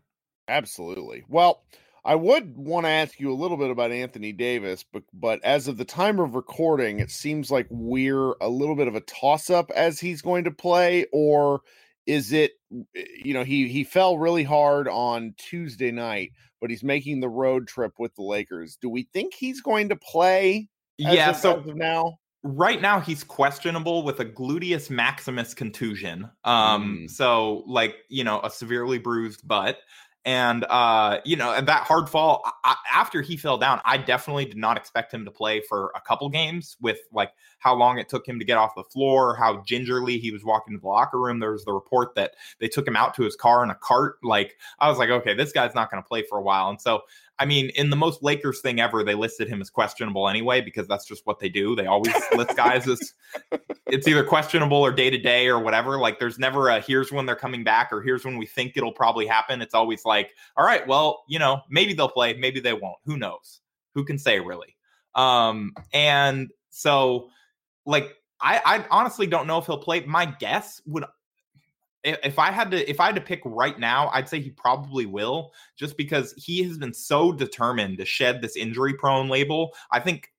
Absolutely. 0.48 1.24
Well, 1.28 1.64
I 2.04 2.16
would 2.16 2.56
want 2.56 2.84
to 2.86 2.90
ask 2.90 3.20
you 3.20 3.32
a 3.32 3.34
little 3.34 3.56
bit 3.56 3.70
about 3.70 3.92
Anthony 3.92 4.32
Davis, 4.32 4.84
but 4.92 5.04
but 5.12 5.42
as 5.44 5.68
of 5.68 5.76
the 5.76 5.84
time 5.84 6.18
of 6.18 6.34
recording, 6.34 6.98
it 6.98 7.10
seems 7.10 7.50
like 7.50 7.66
we're 7.70 8.32
a 8.40 8.48
little 8.48 8.74
bit 8.76 8.88
of 8.88 8.94
a 8.96 9.00
toss 9.02 9.50
up 9.50 9.70
as 9.72 10.00
he's 10.00 10.20
going 10.22 10.44
to 10.44 10.50
play, 10.50 11.06
or 11.12 11.60
is 12.06 12.32
it 12.32 12.52
you 12.94 13.32
know 13.34 13.44
he 13.44 13.68
he 13.68 13.84
fell 13.84 14.18
really 14.18 14.42
hard 14.42 14.88
on 14.88 15.34
Tuesday 15.38 15.92
night, 15.92 16.32
but 16.60 16.70
he's 16.70 16.82
making 16.82 17.20
the 17.20 17.28
road 17.28 17.68
trip 17.68 17.92
with 17.98 18.14
the 18.16 18.22
Lakers. 18.22 18.76
Do 18.80 18.88
we 18.88 19.08
think 19.12 19.34
he's 19.34 19.60
going 19.60 19.88
to 19.90 19.96
play? 19.96 20.68
as 21.06 21.14
yeah. 21.14 21.30
of- 21.30 21.36
So 21.36 21.62
now, 21.74 22.18
right 22.42 22.80
now 22.82 22.98
he's 22.98 23.22
questionable 23.22 24.02
with 24.02 24.18
a 24.18 24.24
gluteus 24.24 24.90
maximus 24.90 25.54
contusion 25.54 26.28
um 26.42 26.98
Mm. 27.04 27.10
so 27.10 27.62
like 27.68 27.94
you 28.08 28.24
know 28.24 28.40
a 28.42 28.50
severely 28.50 28.98
bruised 28.98 29.46
butt 29.46 29.78
and 30.24 30.64
uh 30.70 31.18
you 31.24 31.34
know 31.34 31.52
and 31.52 31.66
that 31.66 31.82
hard 31.82 32.08
fall 32.08 32.42
I, 32.64 32.76
after 32.92 33.22
he 33.22 33.36
fell 33.36 33.58
down 33.58 33.80
i 33.84 33.96
definitely 33.96 34.44
did 34.44 34.56
not 34.56 34.76
expect 34.76 35.12
him 35.12 35.24
to 35.24 35.32
play 35.32 35.60
for 35.68 35.90
a 35.96 36.00
couple 36.00 36.28
games 36.28 36.76
with 36.80 36.98
like 37.12 37.32
how 37.58 37.74
long 37.74 37.98
it 37.98 38.08
took 38.08 38.26
him 38.26 38.38
to 38.38 38.44
get 38.44 38.56
off 38.56 38.74
the 38.76 38.84
floor 38.84 39.36
how 39.36 39.62
gingerly 39.62 40.18
he 40.18 40.30
was 40.30 40.44
walking 40.44 40.74
to 40.74 40.80
the 40.80 40.86
locker 40.86 41.20
room. 41.20 41.38
There 41.38 41.52
was 41.52 41.64
the 41.64 41.72
report 41.72 42.14
that 42.16 42.34
they 42.58 42.68
took 42.68 42.86
him 42.86 42.96
out 42.96 43.14
to 43.14 43.22
his 43.22 43.36
car 43.36 43.64
in 43.64 43.70
a 43.70 43.74
cart. 43.74 44.18
Like 44.22 44.56
i 44.78 44.88
was 44.88 44.98
like 44.98 45.10
okay 45.10 45.34
this 45.34 45.52
guy's 45.52 45.74
not 45.74 45.90
going 45.90 46.02
to 46.02 46.08
play 46.08 46.22
for 46.22 46.38
a 46.38 46.42
while. 46.42 46.68
And 46.68 46.80
so 46.80 47.02
I 47.38 47.44
mean, 47.44 47.70
in 47.70 47.90
the 47.90 47.96
most 47.96 48.22
Lakers 48.22 48.60
thing 48.60 48.80
ever, 48.80 49.02
they 49.02 49.14
listed 49.14 49.48
him 49.48 49.60
as 49.60 49.70
questionable 49.70 50.28
anyway 50.28 50.60
because 50.60 50.86
that's 50.86 51.06
just 51.06 51.26
what 51.26 51.40
they 51.40 51.48
do. 51.48 51.74
They 51.74 51.86
always 51.86 52.14
list 52.36 52.56
guys 52.56 52.86
as 52.86 53.14
it's 53.86 54.06
either 54.06 54.22
questionable 54.22 54.76
or 54.76 54.92
day 54.92 55.10
to 55.10 55.18
day 55.18 55.48
or 55.48 55.58
whatever. 55.58 55.98
Like, 55.98 56.18
there's 56.18 56.38
never 56.38 56.68
a 56.68 56.80
here's 56.80 57.10
when 57.10 57.26
they're 57.26 57.34
coming 57.34 57.64
back 57.64 57.92
or 57.92 58.00
here's 58.02 58.24
when 58.24 58.36
we 58.36 58.46
think 58.46 58.76
it'll 58.76 58.92
probably 58.92 59.26
happen. 59.26 59.60
It's 59.60 59.74
always 59.74 60.04
like, 60.04 60.32
all 60.56 60.64
right, 60.64 60.86
well, 60.86 61.24
you 61.26 61.38
know, 61.38 61.62
maybe 61.68 61.94
they'll 61.94 62.08
play, 62.08 62.34
maybe 62.34 62.60
they 62.60 62.74
won't. 62.74 62.98
Who 63.04 63.16
knows? 63.16 63.60
Who 63.94 64.04
can 64.04 64.18
say 64.18 64.38
really? 64.38 64.76
Um, 65.14 65.72
and 65.92 66.50
so, 66.70 67.28
like, 67.86 68.14
I, 68.40 68.60
I 68.64 68.86
honestly 68.90 69.26
don't 69.26 69.46
know 69.46 69.58
if 69.58 69.66
he'll 69.66 69.78
play. 69.78 70.00
My 70.00 70.26
guess 70.26 70.80
would 70.86 71.04
if 72.04 72.38
I 72.38 72.50
had 72.50 72.70
to 72.72 72.90
if 72.90 73.00
I 73.00 73.06
had 73.06 73.14
to 73.14 73.20
pick 73.20 73.40
right 73.44 73.78
now, 73.78 74.10
I'd 74.12 74.28
say 74.28 74.40
he 74.40 74.50
probably 74.50 75.06
will, 75.06 75.52
just 75.76 75.96
because 75.96 76.34
he 76.36 76.62
has 76.64 76.78
been 76.78 76.94
so 76.94 77.32
determined 77.32 77.98
to 77.98 78.04
shed 78.04 78.42
this 78.42 78.56
injury 78.56 78.94
prone 78.94 79.28
label. 79.28 79.72
I 79.90 80.00
think 80.00 80.30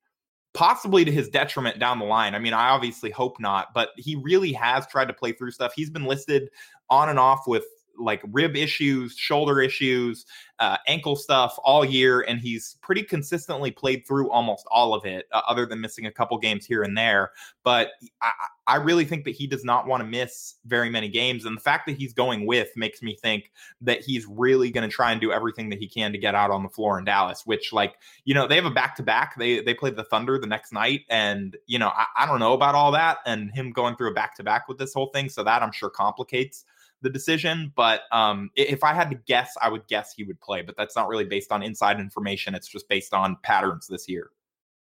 possibly 0.52 1.04
to 1.04 1.10
his 1.10 1.28
detriment 1.28 1.78
down 1.78 1.98
the 1.98 2.04
line. 2.04 2.34
I 2.34 2.38
mean, 2.38 2.52
I 2.52 2.68
obviously 2.68 3.10
hope 3.10 3.40
not, 3.40 3.74
but 3.74 3.90
he 3.96 4.14
really 4.16 4.52
has 4.52 4.86
tried 4.86 5.08
to 5.08 5.14
play 5.14 5.32
through 5.32 5.50
stuff. 5.50 5.72
He's 5.74 5.90
been 5.90 6.04
listed 6.04 6.48
on 6.88 7.08
and 7.08 7.18
off 7.18 7.46
with 7.46 7.64
like 7.98 8.22
rib 8.32 8.56
issues, 8.56 9.16
shoulder 9.16 9.60
issues, 9.60 10.26
uh, 10.58 10.76
ankle 10.86 11.16
stuff 11.16 11.56
all 11.64 11.84
year, 11.84 12.22
and 12.22 12.40
he's 12.40 12.76
pretty 12.82 13.02
consistently 13.02 13.70
played 13.70 14.06
through 14.06 14.30
almost 14.30 14.66
all 14.70 14.94
of 14.94 15.04
it, 15.04 15.26
uh, 15.32 15.42
other 15.46 15.66
than 15.66 15.80
missing 15.80 16.06
a 16.06 16.12
couple 16.12 16.36
games 16.38 16.66
here 16.66 16.82
and 16.82 16.96
there. 16.96 17.30
But 17.62 17.90
I, 18.20 18.30
I 18.66 18.76
really 18.76 19.04
think 19.04 19.24
that 19.24 19.34
he 19.34 19.46
does 19.46 19.64
not 19.64 19.86
want 19.86 20.02
to 20.02 20.06
miss 20.06 20.54
very 20.64 20.88
many 20.88 21.08
games, 21.08 21.44
and 21.44 21.56
the 21.56 21.60
fact 21.60 21.86
that 21.86 21.96
he's 21.96 22.12
going 22.12 22.46
with 22.46 22.68
makes 22.76 23.02
me 23.02 23.16
think 23.20 23.50
that 23.82 24.00
he's 24.00 24.26
really 24.26 24.70
going 24.70 24.88
to 24.88 24.94
try 24.94 25.12
and 25.12 25.20
do 25.20 25.32
everything 25.32 25.68
that 25.70 25.78
he 25.78 25.86
can 25.86 26.12
to 26.12 26.18
get 26.18 26.34
out 26.34 26.50
on 26.50 26.62
the 26.62 26.68
floor 26.68 26.98
in 26.98 27.04
Dallas. 27.04 27.42
Which, 27.44 27.72
like, 27.72 27.96
you 28.24 28.34
know, 28.34 28.46
they 28.46 28.54
have 28.56 28.64
a 28.64 28.70
back 28.70 28.96
to 28.96 29.02
back. 29.02 29.36
They 29.36 29.60
they 29.60 29.74
play 29.74 29.90
the 29.90 30.04
Thunder 30.04 30.38
the 30.38 30.46
next 30.46 30.72
night, 30.72 31.02
and 31.10 31.56
you 31.66 31.78
know, 31.78 31.88
I, 31.88 32.06
I 32.16 32.26
don't 32.26 32.40
know 32.40 32.54
about 32.54 32.74
all 32.74 32.92
that, 32.92 33.18
and 33.26 33.50
him 33.50 33.70
going 33.70 33.96
through 33.96 34.10
a 34.10 34.14
back 34.14 34.34
to 34.36 34.42
back 34.42 34.68
with 34.68 34.78
this 34.78 34.94
whole 34.94 35.08
thing, 35.08 35.28
so 35.28 35.44
that 35.44 35.62
I'm 35.62 35.72
sure 35.72 35.90
complicates 35.90 36.64
the 37.02 37.10
decision. 37.10 37.72
But 37.76 38.02
um, 38.12 38.50
if 38.56 38.82
I 38.82 38.94
had 38.94 39.10
to 39.10 39.16
guess, 39.26 39.54
I 39.60 39.68
would 39.68 39.86
guess 39.86 40.14
he 40.14 40.24
would 40.24 40.40
play. 40.40 40.62
But 40.62 40.76
that's 40.76 40.96
not 40.96 41.08
really 41.08 41.24
based 41.24 41.52
on 41.52 41.62
inside 41.62 42.00
information. 42.00 42.54
It's 42.54 42.68
just 42.68 42.88
based 42.88 43.12
on 43.12 43.36
patterns 43.42 43.86
this 43.86 44.08
year. 44.08 44.30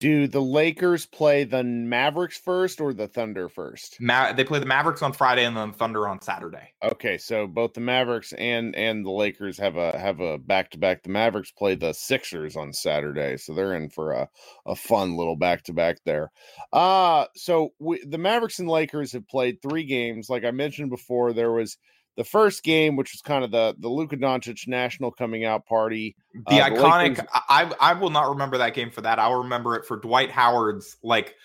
Do 0.01 0.27
the 0.27 0.41
Lakers 0.41 1.05
play 1.05 1.43
the 1.43 1.63
Mavericks 1.63 2.35
first 2.35 2.81
or 2.81 2.91
the 2.91 3.07
Thunder 3.07 3.47
first? 3.47 3.97
Ma- 4.01 4.33
they 4.33 4.43
play 4.43 4.57
the 4.57 4.65
Mavericks 4.65 5.03
on 5.03 5.13
Friday 5.13 5.45
and 5.45 5.55
then 5.55 5.73
Thunder 5.73 6.07
on 6.07 6.19
Saturday. 6.19 6.73
Okay, 6.81 7.19
so 7.19 7.45
both 7.45 7.73
the 7.75 7.81
Mavericks 7.81 8.33
and 8.33 8.75
and 8.75 9.05
the 9.05 9.11
Lakers 9.11 9.59
have 9.59 9.75
a 9.77 9.95
have 9.95 10.19
a 10.19 10.39
back 10.39 10.71
to 10.71 10.79
back. 10.79 11.03
The 11.03 11.09
Mavericks 11.09 11.51
play 11.51 11.75
the 11.75 11.93
Sixers 11.93 12.55
on 12.55 12.73
Saturday, 12.73 13.37
so 13.37 13.53
they're 13.53 13.75
in 13.75 13.91
for 13.91 14.13
a 14.13 14.27
a 14.65 14.75
fun 14.75 15.17
little 15.17 15.35
back 15.35 15.61
to 15.65 15.73
back 15.73 15.99
there. 16.03 16.31
Uh 16.73 17.27
so 17.35 17.73
we, 17.77 18.03
the 18.03 18.17
Mavericks 18.17 18.57
and 18.57 18.67
Lakers 18.67 19.11
have 19.11 19.27
played 19.27 19.61
three 19.61 19.83
games. 19.83 20.31
Like 20.31 20.43
I 20.43 20.51
mentioned 20.51 20.89
before, 20.89 21.31
there 21.31 21.51
was 21.51 21.77
the 22.17 22.23
first 22.23 22.63
game, 22.63 22.95
which 22.95 23.13
was 23.13 23.21
kind 23.21 23.43
of 23.43 23.51
the 23.51 23.75
the 23.79 23.87
Luka 23.89 24.17
Doncic 24.17 24.67
national 24.67 25.11
coming 25.11 25.45
out 25.45 25.65
party. 25.65 26.15
The 26.47 26.61
uh, 26.61 26.69
iconic. 26.69 27.15
The 27.17 27.27
I 27.31 27.71
I 27.79 27.93
will 27.93 28.09
not 28.09 28.29
remember 28.29 28.57
that 28.57 28.73
game 28.73 28.91
for 28.91 29.01
that. 29.01 29.19
I'll 29.19 29.43
remember 29.43 29.75
it 29.75 29.85
for 29.85 29.97
Dwight 29.97 30.31
Howard's 30.31 30.97
like 31.03 31.35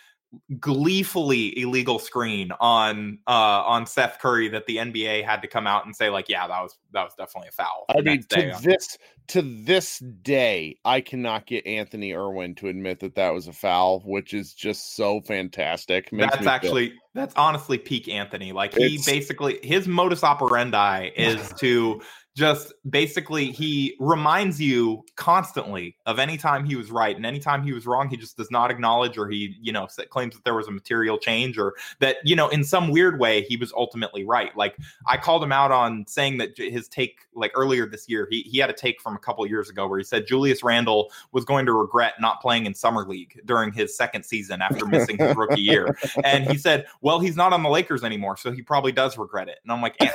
gleefully 0.60 1.58
illegal 1.58 1.98
screen 1.98 2.50
on 2.60 3.18
uh 3.26 3.62
on 3.64 3.86
Seth 3.86 4.18
Curry 4.20 4.48
that 4.48 4.66
the 4.66 4.76
NBA 4.76 5.24
had 5.24 5.40
to 5.42 5.48
come 5.48 5.66
out 5.66 5.86
and 5.86 5.94
say 5.94 6.10
like 6.10 6.28
yeah 6.28 6.46
that 6.46 6.62
was 6.62 6.76
that 6.92 7.04
was 7.04 7.14
definitely 7.16 7.48
a 7.48 7.52
foul. 7.52 7.86
I 7.88 8.00
mean 8.00 8.22
to 8.30 8.58
this 8.62 8.98
to 9.28 9.42
this 9.42 9.98
day 9.98 10.78
I 10.84 11.00
cannot 11.00 11.46
get 11.46 11.66
Anthony 11.66 12.12
Irwin 12.12 12.54
to 12.56 12.68
admit 12.68 13.00
that 13.00 13.14
that 13.14 13.30
was 13.30 13.48
a 13.48 13.52
foul 13.52 14.00
which 14.00 14.34
is 14.34 14.52
just 14.52 14.94
so 14.96 15.20
fantastic. 15.20 16.12
Makes 16.12 16.34
that's 16.34 16.46
actually 16.46 16.90
feel. 16.90 16.98
that's 17.14 17.34
honestly 17.36 17.78
peak 17.78 18.08
Anthony. 18.08 18.52
Like 18.52 18.74
he 18.74 18.96
it's, 18.96 19.06
basically 19.06 19.58
his 19.62 19.88
modus 19.88 20.22
operandi 20.22 21.10
is 21.16 21.52
to 21.60 22.00
just 22.36 22.74
basically 22.90 23.50
he 23.50 23.96
reminds 23.98 24.60
you 24.60 25.02
constantly 25.16 25.96
of 26.04 26.18
any 26.18 26.36
time 26.36 26.66
he 26.66 26.76
was 26.76 26.90
right 26.90 27.16
and 27.16 27.24
anytime 27.24 27.62
he 27.62 27.72
was 27.72 27.86
wrong 27.86 28.10
he 28.10 28.16
just 28.16 28.36
does 28.36 28.50
not 28.50 28.70
acknowledge 28.70 29.16
or 29.16 29.26
he 29.26 29.56
you 29.58 29.72
know 29.72 29.88
claims 30.10 30.34
that 30.34 30.44
there 30.44 30.54
was 30.54 30.68
a 30.68 30.70
material 30.70 31.16
change 31.16 31.56
or 31.56 31.74
that 31.98 32.16
you 32.24 32.36
know 32.36 32.48
in 32.48 32.62
some 32.62 32.90
weird 32.90 33.18
way 33.18 33.42
he 33.42 33.56
was 33.56 33.72
ultimately 33.72 34.22
right. 34.22 34.54
Like 34.54 34.76
i 35.06 35.16
called 35.16 35.42
him 35.42 35.50
out 35.50 35.72
on 35.72 36.04
saying 36.06 36.36
that 36.38 36.56
his 36.58 36.88
take 36.88 37.20
like 37.34 37.52
earlier 37.54 37.86
this 37.86 38.06
year 38.08 38.28
he, 38.30 38.42
he 38.42 38.58
had 38.58 38.68
a 38.68 38.74
take 38.74 39.00
from 39.00 39.16
a 39.16 39.18
couple 39.18 39.46
years 39.46 39.70
ago 39.70 39.88
where 39.88 39.98
he 39.98 40.04
said 40.04 40.26
julius 40.26 40.62
randle 40.62 41.10
was 41.32 41.44
going 41.44 41.64
to 41.64 41.72
regret 41.72 42.14
not 42.20 42.42
playing 42.42 42.66
in 42.66 42.74
summer 42.74 43.06
league 43.06 43.40
during 43.46 43.72
his 43.72 43.96
second 43.96 44.24
season 44.24 44.60
after 44.60 44.84
missing 44.84 45.16
his 45.18 45.34
rookie 45.36 45.60
year. 45.60 45.96
And 46.22 46.44
he 46.44 46.58
said 46.58 46.86
well 47.00 47.18
he's 47.18 47.36
not 47.36 47.54
on 47.54 47.62
the 47.62 47.70
lakers 47.70 48.04
anymore 48.04 48.36
so 48.36 48.52
he 48.52 48.60
probably 48.60 48.92
does 48.92 49.16
regret 49.16 49.48
it. 49.48 49.58
And 49.62 49.72
i'm 49.72 49.80
like 49.80 49.96
eh. 50.00 50.10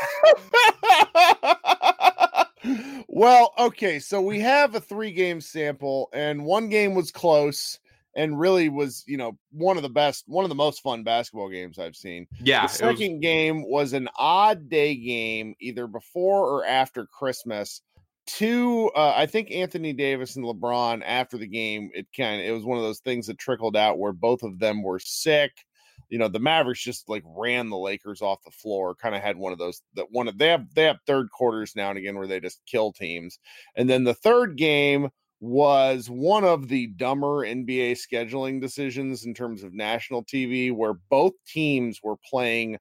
well, 3.13 3.53
okay, 3.59 3.99
so 3.99 4.21
we 4.21 4.39
have 4.39 4.73
a 4.73 4.79
three 4.79 5.11
game 5.11 5.41
sample, 5.41 6.09
and 6.13 6.45
one 6.45 6.69
game 6.69 6.95
was 6.95 7.11
close 7.11 7.77
and 8.15 8.39
really 8.39 8.69
was, 8.69 9.03
you 9.05 9.17
know, 9.17 9.37
one 9.51 9.75
of 9.75 9.83
the 9.83 9.89
best, 9.89 10.23
one 10.27 10.45
of 10.45 10.49
the 10.49 10.55
most 10.55 10.81
fun 10.81 11.03
basketball 11.03 11.49
games 11.49 11.77
I've 11.77 11.97
seen. 11.97 12.25
Yeah. 12.41 12.67
The 12.67 12.73
second 12.73 13.11
was... 13.15 13.21
game 13.21 13.69
was 13.69 13.91
an 13.91 14.07
odd 14.17 14.69
day 14.69 14.95
game, 14.95 15.55
either 15.59 15.87
before 15.87 16.45
or 16.45 16.65
after 16.65 17.05
Christmas. 17.05 17.81
Two, 18.27 18.89
uh, 18.95 19.13
I 19.13 19.25
think 19.25 19.51
Anthony 19.51 19.91
Davis 19.91 20.37
and 20.37 20.45
LeBron 20.45 21.01
after 21.05 21.37
the 21.37 21.47
game, 21.47 21.91
it 21.93 22.07
kind 22.15 22.39
of 22.39 22.47
it 22.47 22.51
was 22.51 22.63
one 22.63 22.77
of 22.77 22.83
those 22.85 22.99
things 22.99 23.27
that 23.27 23.37
trickled 23.37 23.75
out 23.75 23.99
where 23.99 24.13
both 24.13 24.43
of 24.43 24.57
them 24.57 24.83
were 24.83 24.99
sick 24.99 25.51
you 26.11 26.19
know 26.19 26.27
the 26.27 26.39
Mavericks 26.39 26.83
just 26.83 27.09
like 27.09 27.23
ran 27.25 27.69
the 27.69 27.77
Lakers 27.77 28.21
off 28.21 28.43
the 28.43 28.51
floor. 28.51 28.93
Kind 28.93 29.15
of 29.15 29.21
had 29.21 29.37
one 29.37 29.53
of 29.53 29.59
those 29.59 29.81
that 29.95 30.11
one 30.11 30.27
of 30.27 30.37
they 30.37 30.49
have 30.49 30.65
they 30.75 30.83
have 30.83 30.97
third 31.07 31.31
quarters 31.31 31.73
now 31.75 31.89
and 31.89 31.97
again 31.97 32.17
where 32.17 32.27
they 32.27 32.39
just 32.39 32.61
kill 32.67 32.91
teams. 32.91 33.39
And 33.75 33.89
then 33.89 34.03
the 34.03 34.13
third 34.13 34.57
game 34.57 35.09
was 35.39 36.09
one 36.09 36.43
of 36.43 36.67
the 36.67 36.87
dumber 36.87 37.45
NBA 37.45 37.97
scheduling 37.97 38.61
decisions 38.61 39.25
in 39.25 39.33
terms 39.33 39.63
of 39.63 39.73
national 39.73 40.23
TV, 40.25 40.71
where 40.71 40.93
both 41.09 41.33
teams 41.47 41.99
were 42.03 42.17
playing 42.29 42.77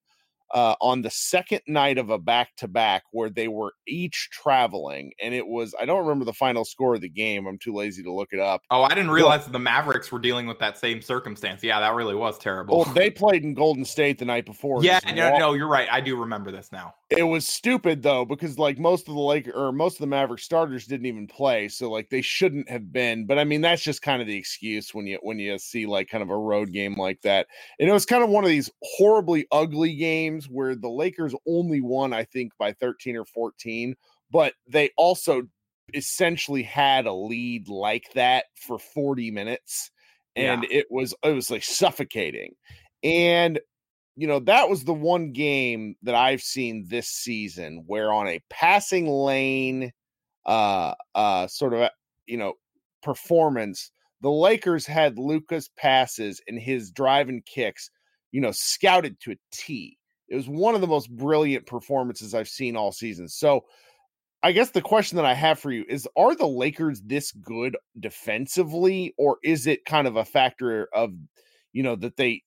uh, 0.53 0.75
on 0.81 1.03
the 1.03 1.11
second 1.11 1.61
night 1.67 1.99
of 1.99 2.11
a 2.11 2.19
back 2.19 2.55
to 2.57 2.69
back 2.69 3.05
where 3.13 3.31
they 3.31 3.49
were 3.49 3.73
each 3.87 4.29
traveling. 4.33 5.13
And 5.23 5.35
it 5.35 5.47
was, 5.47 5.75
I 5.81 5.85
don't 5.85 6.01
remember 6.01 6.25
the 6.25 6.33
final 6.33 6.65
score 6.65 6.95
of 6.95 7.01
the 7.01 7.09
game. 7.09 7.47
I'm 7.47 7.59
too 7.59 7.75
lazy 7.75 8.03
to 8.03 8.13
look 8.13 8.33
it 8.33 8.41
up. 8.41 8.63
Oh, 8.71 8.83
I 8.83 8.91
didn't 8.91 9.11
realize 9.11 9.45
that 9.45 9.53
the 9.53 9.59
Mavericks 9.59 10.11
were 10.11 10.19
dealing 10.19 10.47
with 10.47 10.59
that 10.59 10.79
same 10.79 11.01
circumstance. 11.03 11.63
Yeah, 11.63 11.81
that 11.81 11.95
really 11.95 12.15
was 12.15 12.39
terrible. 12.39 12.79
Well, 12.79 12.95
they 12.95 13.11
played 13.11 13.45
in 13.45 13.55
Golden 13.55 13.85
State 13.85 14.19
the 14.19 14.25
night 14.25 14.47
before. 14.47 14.83
Yeah, 14.83 15.01
no, 15.15 15.37
no, 15.39 15.53
you're 15.55 15.69
right. 15.69 15.89
I 15.91 16.01
do 16.01 16.17
remember 16.17 16.51
this 16.51 16.73
now. 16.73 16.95
It 17.11 17.25
was 17.25 17.47
stupid 17.47 18.03
though, 18.03 18.25
because 18.25 18.59
like 18.59 18.79
most 18.79 19.09
of 19.09 19.15
the 19.15 19.21
Lake 19.21 19.49
or 19.49 19.73
most 19.73 19.95
of 19.95 20.01
the 20.01 20.07
Maverick 20.07 20.41
starters 20.41 20.87
didn't 20.87 21.07
even 21.07 21.27
play. 21.27 21.69
So 21.69 21.91
like 21.91 22.09
they 22.09 22.23
shouldn't 22.23 22.69
have 22.71 22.93
been. 22.93 23.27
But 23.27 23.39
I 23.39 23.45
mean, 23.45 23.61
that's 23.61 23.83
just 23.83 24.03
kind 24.03 24.23
of 24.23 24.29
the 24.29 24.37
excuse 24.37 24.95
when 24.95 25.07
you 25.07 25.19
when 25.23 25.39
you 25.39 25.59
see 25.59 25.87
like 25.87 26.09
kind 26.09 26.23
of 26.23 26.31
a 26.31 26.37
road 26.37 26.73
game 26.73 26.95
like 26.95 27.21
that. 27.23 27.49
And 27.79 27.89
it 27.89 27.93
was 27.93 28.07
kind 28.07 28.23
of 28.23 28.31
one 28.31 28.45
of 28.45 28.51
these 28.51 28.71
horribly 28.83 29.47
ugly 29.51 29.97
games 29.97 30.40
games 30.41 30.51
where 30.51 30.75
the 30.75 30.89
Lakers 30.89 31.35
only 31.47 31.81
won, 31.81 32.13
I 32.13 32.25
think, 32.25 32.53
by 32.59 32.73
13 32.73 33.17
or 33.17 33.25
14, 33.25 33.95
but 34.31 34.55
they 34.69 34.91
also 34.97 35.43
essentially 35.95 36.63
had 36.63 37.07
a 37.07 37.13
lead 37.13 37.69
like 37.69 38.13
that 38.15 38.45
for 38.55 38.79
40 38.79 39.33
minutes 39.33 39.91
and 40.37 40.63
yeah. 40.63 40.79
it 40.79 40.87
was 40.89 41.13
it 41.25 41.33
was 41.33 41.51
like 41.51 41.65
suffocating 41.65 42.55
and 43.03 43.59
you 44.15 44.29
know 44.29 44.39
that 44.39 44.71
was 44.71 44.85
the 44.85 44.95
one 44.95 45.33
game 45.33 45.97
that 46.05 46.15
i've 46.15 46.43
seen 46.43 46.87
this 46.89 47.09
season 47.09 47.83
where 47.89 48.13
on 48.13 48.29
a 48.29 48.41
passing 48.51 49.09
lane 49.09 49.91
uh 50.47 50.95
uh 51.17 51.49
sort 51.49 51.75
of 51.75 51.91
you 52.29 52.37
know 52.37 52.53
performance 53.03 53.91
the 54.21 54.31
lakers 54.31 54.87
had 54.87 55.19
Luka's 55.19 55.71
passes 55.77 56.41
and 56.47 56.61
his 56.61 56.93
driving 56.93 57.43
kicks 57.47 57.91
you 58.31 58.41
know 58.41 58.53
scouted 58.53 59.19
to 59.19 59.33
a 59.33 59.37
t 59.51 59.99
it 60.31 60.37
was 60.37 60.49
one 60.49 60.75
of 60.75 60.81
the 60.81 60.87
most 60.87 61.11
brilliant 61.11 61.67
performances 61.67 62.35
I've 62.35 62.49
seen 62.49 62.77
all 62.77 62.93
season. 62.93 63.29
So, 63.29 63.65
I 64.43 64.53
guess 64.53 64.71
the 64.71 64.81
question 64.81 65.17
that 65.17 65.27
I 65.27 65.35
have 65.35 65.59
for 65.59 65.71
you 65.71 65.85
is 65.87 66.09
are 66.17 66.35
the 66.35 66.47
Lakers 66.47 67.03
this 67.03 67.31
good 67.31 67.77
defensively 67.99 69.13
or 69.19 69.37
is 69.45 69.67
it 69.67 69.85
kind 69.85 70.07
of 70.07 70.17
a 70.17 70.25
factor 70.25 70.89
of 70.95 71.13
you 71.75 71.83
know 71.83 71.95
that 71.97 72.17
they 72.17 72.43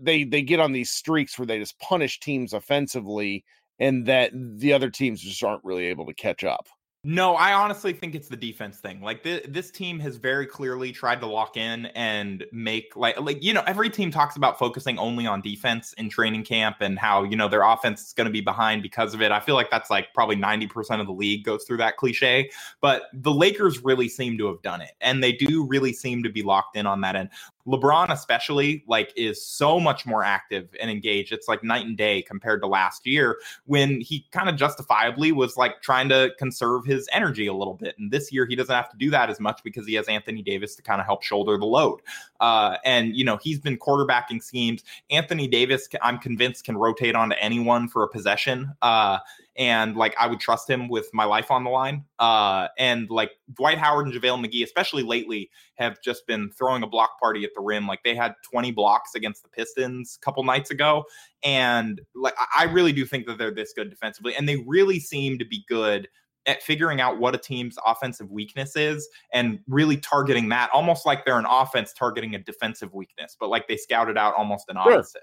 they 0.00 0.24
they 0.24 0.40
get 0.40 0.60
on 0.60 0.72
these 0.72 0.90
streaks 0.90 1.38
where 1.38 1.44
they 1.44 1.58
just 1.58 1.78
punish 1.80 2.18
teams 2.20 2.54
offensively 2.54 3.44
and 3.78 4.06
that 4.06 4.30
the 4.32 4.72
other 4.72 4.88
teams 4.88 5.20
just 5.20 5.42
aren't 5.44 5.64
really 5.64 5.86
able 5.86 6.06
to 6.06 6.14
catch 6.14 6.44
up? 6.44 6.66
No, 7.06 7.34
I 7.34 7.52
honestly 7.52 7.92
think 7.92 8.14
it's 8.14 8.28
the 8.28 8.36
defense 8.36 8.78
thing. 8.78 9.02
Like 9.02 9.22
th- 9.22 9.44
this 9.46 9.70
team 9.70 9.98
has 10.00 10.16
very 10.16 10.46
clearly 10.46 10.90
tried 10.90 11.20
to 11.20 11.26
lock 11.26 11.58
in 11.58 11.86
and 11.94 12.46
make 12.50 12.96
like 12.96 13.20
like 13.20 13.44
you 13.44 13.52
know 13.52 13.62
every 13.66 13.90
team 13.90 14.10
talks 14.10 14.36
about 14.36 14.58
focusing 14.58 14.98
only 14.98 15.26
on 15.26 15.42
defense 15.42 15.92
in 15.98 16.08
training 16.08 16.44
camp 16.44 16.76
and 16.80 16.98
how 16.98 17.22
you 17.22 17.36
know 17.36 17.46
their 17.46 17.60
offense 17.60 18.06
is 18.06 18.12
going 18.14 18.24
to 18.24 18.32
be 18.32 18.40
behind 18.40 18.82
because 18.82 19.12
of 19.12 19.20
it. 19.20 19.32
I 19.32 19.40
feel 19.40 19.54
like 19.54 19.70
that's 19.70 19.90
like 19.90 20.14
probably 20.14 20.36
90% 20.36 20.98
of 20.98 21.06
the 21.06 21.12
league 21.12 21.44
goes 21.44 21.64
through 21.64 21.76
that 21.76 21.98
cliche, 21.98 22.50
but 22.80 23.02
the 23.12 23.32
Lakers 23.32 23.84
really 23.84 24.08
seem 24.08 24.38
to 24.38 24.46
have 24.46 24.62
done 24.62 24.80
it 24.80 24.92
and 25.02 25.22
they 25.22 25.32
do 25.32 25.66
really 25.66 25.92
seem 25.92 26.22
to 26.22 26.30
be 26.30 26.42
locked 26.42 26.74
in 26.74 26.86
on 26.86 27.02
that 27.02 27.16
end. 27.16 27.28
LeBron 27.66 28.10
especially 28.10 28.84
like 28.86 29.12
is 29.16 29.44
so 29.44 29.80
much 29.80 30.06
more 30.06 30.22
active 30.22 30.68
and 30.80 30.90
engaged. 30.90 31.32
It's 31.32 31.48
like 31.48 31.64
night 31.64 31.86
and 31.86 31.96
day 31.96 32.22
compared 32.22 32.60
to 32.62 32.66
last 32.66 33.06
year 33.06 33.38
when 33.64 34.00
he 34.00 34.26
kind 34.32 34.48
of 34.48 34.56
justifiably 34.56 35.32
was 35.32 35.56
like 35.56 35.80
trying 35.82 36.08
to 36.10 36.30
conserve 36.38 36.84
his 36.84 36.93
energy 37.12 37.46
a 37.46 37.52
little 37.52 37.74
bit. 37.74 37.94
And 37.98 38.10
this 38.10 38.32
year 38.32 38.46
he 38.46 38.56
doesn't 38.56 38.74
have 38.74 38.90
to 38.90 38.96
do 38.96 39.10
that 39.10 39.30
as 39.30 39.40
much 39.40 39.60
because 39.64 39.86
he 39.86 39.94
has 39.94 40.06
Anthony 40.06 40.42
Davis 40.42 40.74
to 40.76 40.82
kind 40.82 41.00
of 41.00 41.06
help 41.06 41.22
shoulder 41.22 41.58
the 41.58 41.66
load. 41.66 42.00
Uh, 42.40 42.76
and 42.84 43.16
you 43.16 43.24
know 43.24 43.38
he's 43.38 43.58
been 43.58 43.78
quarterbacking 43.78 44.42
schemes. 44.42 44.84
Anthony 45.10 45.48
Davis, 45.48 45.88
I'm 46.02 46.18
convinced, 46.18 46.64
can 46.64 46.76
rotate 46.76 47.14
onto 47.14 47.36
anyone 47.38 47.88
for 47.88 48.02
a 48.02 48.08
possession. 48.08 48.74
Uh, 48.82 49.18
and 49.56 49.96
like 49.96 50.14
I 50.18 50.26
would 50.26 50.40
trust 50.40 50.68
him 50.68 50.88
with 50.88 51.08
my 51.12 51.24
life 51.24 51.50
on 51.50 51.64
the 51.64 51.70
line. 51.70 52.04
Uh, 52.18 52.68
and 52.78 53.08
like 53.08 53.32
Dwight 53.52 53.78
Howard 53.78 54.06
and 54.06 54.14
JaVale 54.14 54.44
McGee, 54.44 54.64
especially 54.64 55.02
lately, 55.02 55.50
have 55.76 56.00
just 56.02 56.26
been 56.26 56.50
throwing 56.50 56.82
a 56.82 56.86
block 56.86 57.20
party 57.20 57.44
at 57.44 57.50
the 57.54 57.60
rim. 57.60 57.86
Like 57.86 58.02
they 58.04 58.14
had 58.14 58.34
20 58.50 58.72
blocks 58.72 59.14
against 59.14 59.42
the 59.42 59.48
Pistons 59.48 60.18
a 60.20 60.24
couple 60.24 60.42
nights 60.44 60.70
ago. 60.70 61.04
And 61.44 62.00
like 62.14 62.34
I 62.56 62.64
really 62.64 62.92
do 62.92 63.04
think 63.04 63.26
that 63.26 63.38
they're 63.38 63.54
this 63.54 63.72
good 63.72 63.90
defensively. 63.90 64.34
And 64.34 64.48
they 64.48 64.56
really 64.66 64.98
seem 64.98 65.38
to 65.38 65.44
be 65.44 65.64
good 65.68 66.08
at 66.46 66.62
figuring 66.62 67.00
out 67.00 67.18
what 67.18 67.34
a 67.34 67.38
team's 67.38 67.76
offensive 67.86 68.30
weakness 68.30 68.76
is 68.76 69.08
and 69.32 69.58
really 69.66 69.96
targeting 69.96 70.48
that 70.50 70.70
almost 70.74 71.06
like 71.06 71.24
they're 71.24 71.38
an 71.38 71.46
offense 71.48 71.92
targeting 71.92 72.34
a 72.34 72.38
defensive 72.38 72.92
weakness, 72.92 73.36
but 73.38 73.48
like 73.48 73.66
they 73.68 73.76
scouted 73.76 74.18
out 74.18 74.34
almost 74.34 74.68
an 74.68 74.76
Sure. 74.76 74.92
opposite. 74.94 75.22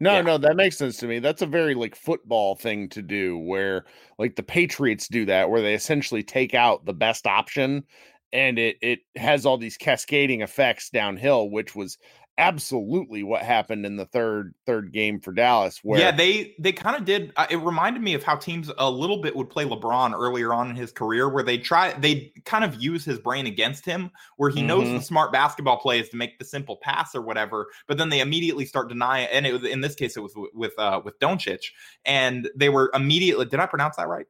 No, 0.00 0.12
Yeah. 0.14 0.22
no, 0.22 0.38
that 0.38 0.56
makes 0.56 0.76
sense 0.76 0.96
to 0.98 1.06
me. 1.06 1.18
That's 1.18 1.42
a 1.42 1.46
very 1.46 1.74
like 1.74 1.96
football 1.96 2.54
thing 2.54 2.88
to 2.90 3.02
do 3.02 3.38
where 3.38 3.84
like 4.18 4.36
the 4.36 4.42
Patriots 4.42 5.08
do 5.08 5.24
that 5.24 5.50
where 5.50 5.62
they 5.62 5.74
essentially 5.74 6.22
take 6.22 6.54
out 6.54 6.84
the 6.84 6.94
best 6.94 7.26
option 7.26 7.84
and 8.32 8.58
it 8.58 8.76
it 8.82 9.00
has 9.16 9.46
all 9.46 9.56
these 9.56 9.78
cascading 9.78 10.42
effects 10.42 10.90
downhill 10.90 11.48
which 11.48 11.74
was 11.74 11.96
absolutely 12.38 13.22
what 13.22 13.42
happened 13.42 13.84
in 13.84 13.96
the 13.96 14.06
third 14.06 14.54
third 14.66 14.92
game 14.92 15.20
for 15.20 15.32
Dallas 15.32 15.80
where 15.82 16.00
yeah, 16.00 16.10
they 16.14 16.54
they 16.58 16.72
kind 16.72 16.96
of 16.96 17.06
did. 17.06 17.32
Uh, 17.36 17.46
it 17.48 17.56
reminded 17.56 18.02
me 18.02 18.12
of 18.12 18.22
how 18.22 18.36
teams 18.36 18.70
a 18.76 18.90
little 18.90 19.22
bit 19.22 19.34
would 19.34 19.48
play 19.48 19.64
LeBron 19.64 20.12
earlier 20.14 20.52
on 20.52 20.68
in 20.68 20.76
his 20.76 20.92
career, 20.92 21.30
where 21.30 21.42
they 21.42 21.56
try 21.56 21.94
they 21.94 22.30
kind 22.44 22.62
of 22.62 22.74
use 22.80 23.06
his 23.06 23.18
brain 23.18 23.46
against 23.46 23.86
him, 23.86 24.10
where 24.36 24.50
he 24.50 24.62
knows 24.62 24.90
Mhm. 24.90 24.94
the 24.94 25.00
smart 25.00 25.32
basketball 25.32 25.78
play 25.78 25.98
is 25.98 26.10
to 26.10 26.16
make 26.18 26.38
the 26.38 26.44
simple 26.44 26.76
pass 26.82 27.14
or 27.14 27.22
whatever, 27.22 27.68
but 27.86 27.96
then 27.96 28.10
they 28.10 28.20
immediately 28.20 28.66
start 28.66 28.90
denying. 28.90 29.28
And 29.32 29.46
it 29.46 29.52
was 29.54 29.64
in 29.64 29.80
this 29.80 29.94
case, 29.94 30.14
it 30.14 30.20
was 30.20 30.34
with 30.36 30.50
with, 30.54 30.78
uh, 30.78 31.00
with 31.02 31.18
Doncic, 31.20 31.70
and 32.04 32.50
they 32.54 32.68
were 32.68 32.90
immediately. 32.92 33.46
Did 33.46 33.60
I 33.60 33.66
pronounce 33.66 33.96
that 33.96 34.08
right? 34.08 34.26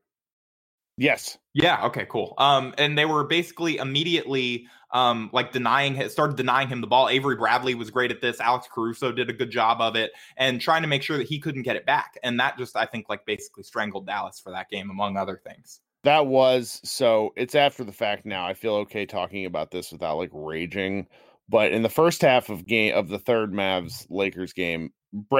Yes. 0.98 1.38
Yeah. 1.54 1.86
Okay. 1.86 2.06
Cool. 2.08 2.34
Um, 2.38 2.74
and 2.78 2.98
they 2.98 3.04
were 3.04 3.24
basically 3.24 3.78
immediately 3.78 4.66
um 4.90 5.28
like 5.32 5.52
denying 5.52 5.94
him, 5.94 6.08
started 6.08 6.36
denying 6.36 6.68
him 6.68 6.80
the 6.80 6.86
ball. 6.86 7.08
Avery 7.08 7.36
Bradley 7.36 7.74
was 7.74 7.90
great 7.90 8.10
at 8.10 8.20
this. 8.20 8.40
Alex 8.40 8.68
Caruso 8.72 9.12
did 9.12 9.28
a 9.28 9.32
good 9.32 9.50
job 9.50 9.80
of 9.80 9.96
it, 9.96 10.12
and 10.36 10.60
trying 10.60 10.82
to 10.82 10.88
make 10.88 11.02
sure 11.02 11.18
that 11.18 11.26
he 11.26 11.38
couldn't 11.38 11.62
get 11.62 11.76
it 11.76 11.86
back. 11.86 12.18
And 12.22 12.38
that 12.40 12.58
just 12.58 12.76
I 12.76 12.86
think 12.86 13.08
like 13.08 13.24
basically 13.26 13.62
strangled 13.62 14.06
Dallas 14.06 14.40
for 14.40 14.52
that 14.52 14.68
game, 14.70 14.90
among 14.90 15.16
other 15.16 15.40
things. 15.46 15.80
That 16.04 16.26
was 16.26 16.80
so 16.84 17.32
it's 17.36 17.54
after 17.54 17.84
the 17.84 17.92
fact 17.92 18.24
now. 18.24 18.46
I 18.46 18.54
feel 18.54 18.74
okay 18.74 19.04
talking 19.04 19.46
about 19.46 19.70
this 19.70 19.92
without 19.92 20.16
like 20.16 20.30
raging. 20.32 21.06
But 21.48 21.72
in 21.72 21.82
the 21.82 21.88
first 21.88 22.22
half 22.22 22.50
of 22.50 22.66
game 22.66 22.94
of 22.94 23.08
the 23.08 23.18
third 23.18 23.52
Mavs 23.52 24.06
Lakers 24.10 24.52
game, 24.52 24.92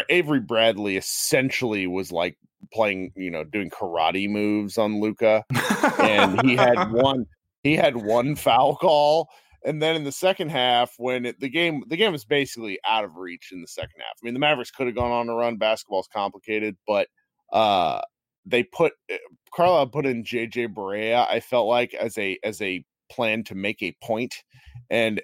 Avery 0.08 0.40
Bradley 0.40 0.96
essentially 0.96 1.86
was 1.86 2.10
like 2.10 2.36
playing, 2.72 3.12
you 3.16 3.30
know, 3.30 3.44
doing 3.44 3.70
karate 3.70 4.28
moves 4.28 4.78
on 4.78 5.00
Luka, 5.00 5.44
and 5.98 6.40
he 6.42 6.56
had 6.56 6.90
one 6.92 7.26
he 7.62 7.76
had 7.76 7.96
one 7.96 8.36
foul 8.36 8.76
call. 8.76 9.28
And 9.64 9.82
then 9.82 9.96
in 9.96 10.04
the 10.04 10.12
second 10.12 10.50
half, 10.50 10.94
when 10.98 11.26
it, 11.26 11.40
the 11.40 11.48
game 11.48 11.82
the 11.88 11.96
game 11.96 12.12
was 12.12 12.24
basically 12.24 12.78
out 12.88 13.04
of 13.04 13.16
reach 13.16 13.50
in 13.52 13.60
the 13.60 13.68
second 13.68 13.98
half. 13.98 14.16
I 14.22 14.24
mean, 14.24 14.34
the 14.34 14.40
Mavericks 14.40 14.70
could 14.70 14.86
have 14.86 14.96
gone 14.96 15.10
on 15.10 15.28
a 15.28 15.34
run. 15.34 15.56
Basketball's 15.56 16.08
complicated, 16.12 16.76
but 16.86 17.08
uh 17.52 18.00
they 18.46 18.62
put 18.62 18.92
Carlisle 19.54 19.88
put 19.88 20.06
in 20.06 20.24
JJ 20.24 20.74
Barea. 20.74 21.26
I 21.28 21.40
felt 21.40 21.68
like 21.68 21.94
as 21.94 22.16
a 22.18 22.38
as 22.42 22.60
a 22.62 22.84
plan 23.10 23.42
to 23.44 23.54
make 23.54 23.82
a 23.82 23.96
point, 24.02 24.34
and 24.90 25.20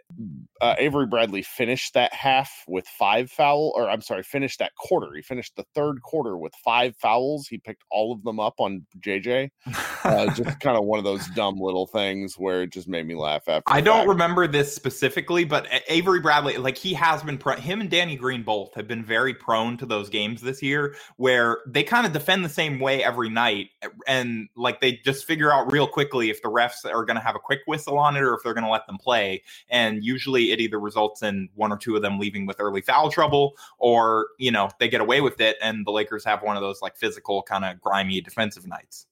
uh, 0.65 0.75
Avery 0.79 1.07
Bradley 1.07 1.43
finished 1.43 1.93
that 1.93 2.15
half 2.15 2.65
with 2.67 2.87
five 2.89 3.31
foul, 3.31 3.75
or 3.77 3.91
I'm 3.91 4.01
sorry, 4.01 4.23
finished 4.23 4.61
that 4.61 4.73
quarter. 4.77 5.15
He 5.15 5.21
finished 5.21 5.57
the 5.57 5.67
third 5.75 6.01
quarter 6.01 6.39
with 6.39 6.55
five 6.55 6.97
fouls. 6.97 7.47
He 7.47 7.59
picked 7.59 7.85
all 7.91 8.15
of 8.15 8.23
them 8.23 8.41
up 8.41 8.55
on 8.59 8.87
JJ. 8.99 9.51
Uh, 10.05 10.27
just 10.35 10.61
kind 10.61 10.77
of 10.77 10.85
one 10.85 10.99
of 10.99 11.05
those 11.05 11.27
dumb 11.29 11.59
little 11.59 11.87
things 11.87 12.35
where 12.35 12.65
it 12.65 12.71
just 12.71 12.87
made 12.87 13.07
me 13.07 13.15
laugh. 13.15 13.49
After 13.49 13.63
I 13.67 13.81
don't 13.81 14.07
remember 14.07 14.47
this 14.47 14.75
specifically, 14.75 15.47
but 15.47 15.67
Avery 15.89 16.21
Bradley, 16.21 16.59
like 16.59 16.77
he 16.77 16.93
has 16.93 17.23
been, 17.23 17.39
pro- 17.39 17.57
him 17.57 17.81
and 17.81 17.89
Danny 17.89 18.15
Green 18.15 18.43
both 18.43 18.75
have 18.75 18.87
been 18.87 19.03
very 19.03 19.33
prone 19.33 19.79
to 19.79 19.87
those 19.87 20.11
games 20.11 20.43
this 20.43 20.63
year 20.63 20.95
where 21.17 21.61
they 21.67 21.85
kind 21.85 22.07
of 22.07 22.13
defend 22.13 22.45
the 22.45 22.51
same 22.51 22.81
way 22.81 23.03
every 23.03 23.31
night. 23.31 23.71
And 24.07 24.51
like 24.57 24.83
they 24.83 25.01
just 25.07 25.25
figure 25.25 25.51
out 25.51 25.73
real 25.73 25.87
quickly 25.87 26.29
if 26.29 26.43
the 26.43 26.51
refs 26.51 26.85
are 26.85 27.07
going 27.07 27.17
to 27.17 27.23
have 27.23 27.35
a 27.35 27.41
quick 27.41 27.61
whistle 27.67 27.99
on 27.99 28.15
it 28.15 28.23
or 28.23 28.35
if 28.35 28.43
they're 28.43 28.53
going 28.53 28.65
to 28.67 28.71
let 28.71 28.87
them 28.87 28.99
play. 28.99 29.43
And 29.71 30.05
usually 30.05 30.53
it 30.55 30.61
either 30.61 30.81
results 30.81 31.23
in 31.23 31.49
one 31.55 31.71
or 31.71 31.77
two 31.77 31.97
of 31.97 32.03
them 32.03 32.19
leaving 32.19 32.47
with 32.47 32.57
early 32.61 32.81
foul 32.81 33.11
trouble 33.11 33.57
or, 33.79 34.29
you 34.39 34.51
know, 34.51 34.71
they 34.81 34.89
get 34.89 35.03
away 35.03 35.21
with 35.21 35.41
it. 35.41 35.57
And 35.61 35.87
the 35.87 35.93
Lakers 35.93 36.25
have 36.25 36.43
one 36.43 36.57
of 36.57 36.63
those 36.63 36.81
like 36.81 36.97
physical, 36.97 37.43
kind 37.43 37.65
of 37.65 37.81
grimy 37.81 38.21
defensive 38.21 38.67
nights. 38.67 39.07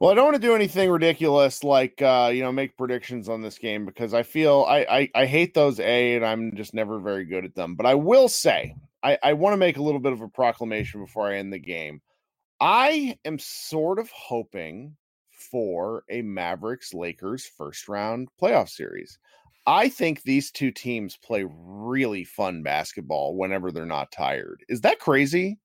Well, 0.00 0.10
I 0.10 0.14
don't 0.14 0.24
want 0.24 0.36
to 0.36 0.42
do 0.42 0.54
anything 0.54 0.90
ridiculous 0.90 1.64
like 1.64 2.02
uh, 2.02 2.30
you 2.32 2.42
know 2.42 2.52
make 2.52 2.76
predictions 2.76 3.28
on 3.28 3.40
this 3.40 3.58
game 3.58 3.86
because 3.86 4.12
I 4.12 4.22
feel 4.22 4.66
I, 4.68 4.78
I 4.90 5.10
I 5.22 5.26
hate 5.26 5.54
those 5.54 5.80
A 5.80 6.16
and 6.16 6.26
I'm 6.26 6.54
just 6.56 6.74
never 6.74 6.98
very 6.98 7.24
good 7.24 7.44
at 7.44 7.54
them. 7.54 7.74
But 7.74 7.86
I 7.86 7.94
will 7.94 8.28
say 8.28 8.74
I, 9.02 9.18
I 9.22 9.32
want 9.32 9.54
to 9.54 9.58
make 9.58 9.76
a 9.76 9.82
little 9.82 10.00
bit 10.00 10.12
of 10.12 10.20
a 10.20 10.28
proclamation 10.28 11.00
before 11.00 11.28
I 11.28 11.36
end 11.36 11.52
the 11.52 11.58
game. 11.58 12.02
I 12.60 13.18
am 13.24 13.38
sort 13.38 13.98
of 13.98 14.10
hoping 14.10 14.96
for 15.30 16.04
a 16.10 16.22
Mavericks 16.22 16.92
Lakers 16.92 17.46
first 17.46 17.88
round 17.88 18.28
playoff 18.40 18.68
series. 18.68 19.18
I 19.66 19.88
think 19.88 20.22
these 20.22 20.50
two 20.50 20.70
teams 20.70 21.16
play 21.16 21.44
really 21.48 22.24
fun 22.24 22.62
basketball 22.62 23.36
whenever 23.36 23.72
they're 23.72 23.84
not 23.84 24.12
tired. 24.12 24.64
Is 24.68 24.82
that 24.82 25.00
crazy? 25.00 25.58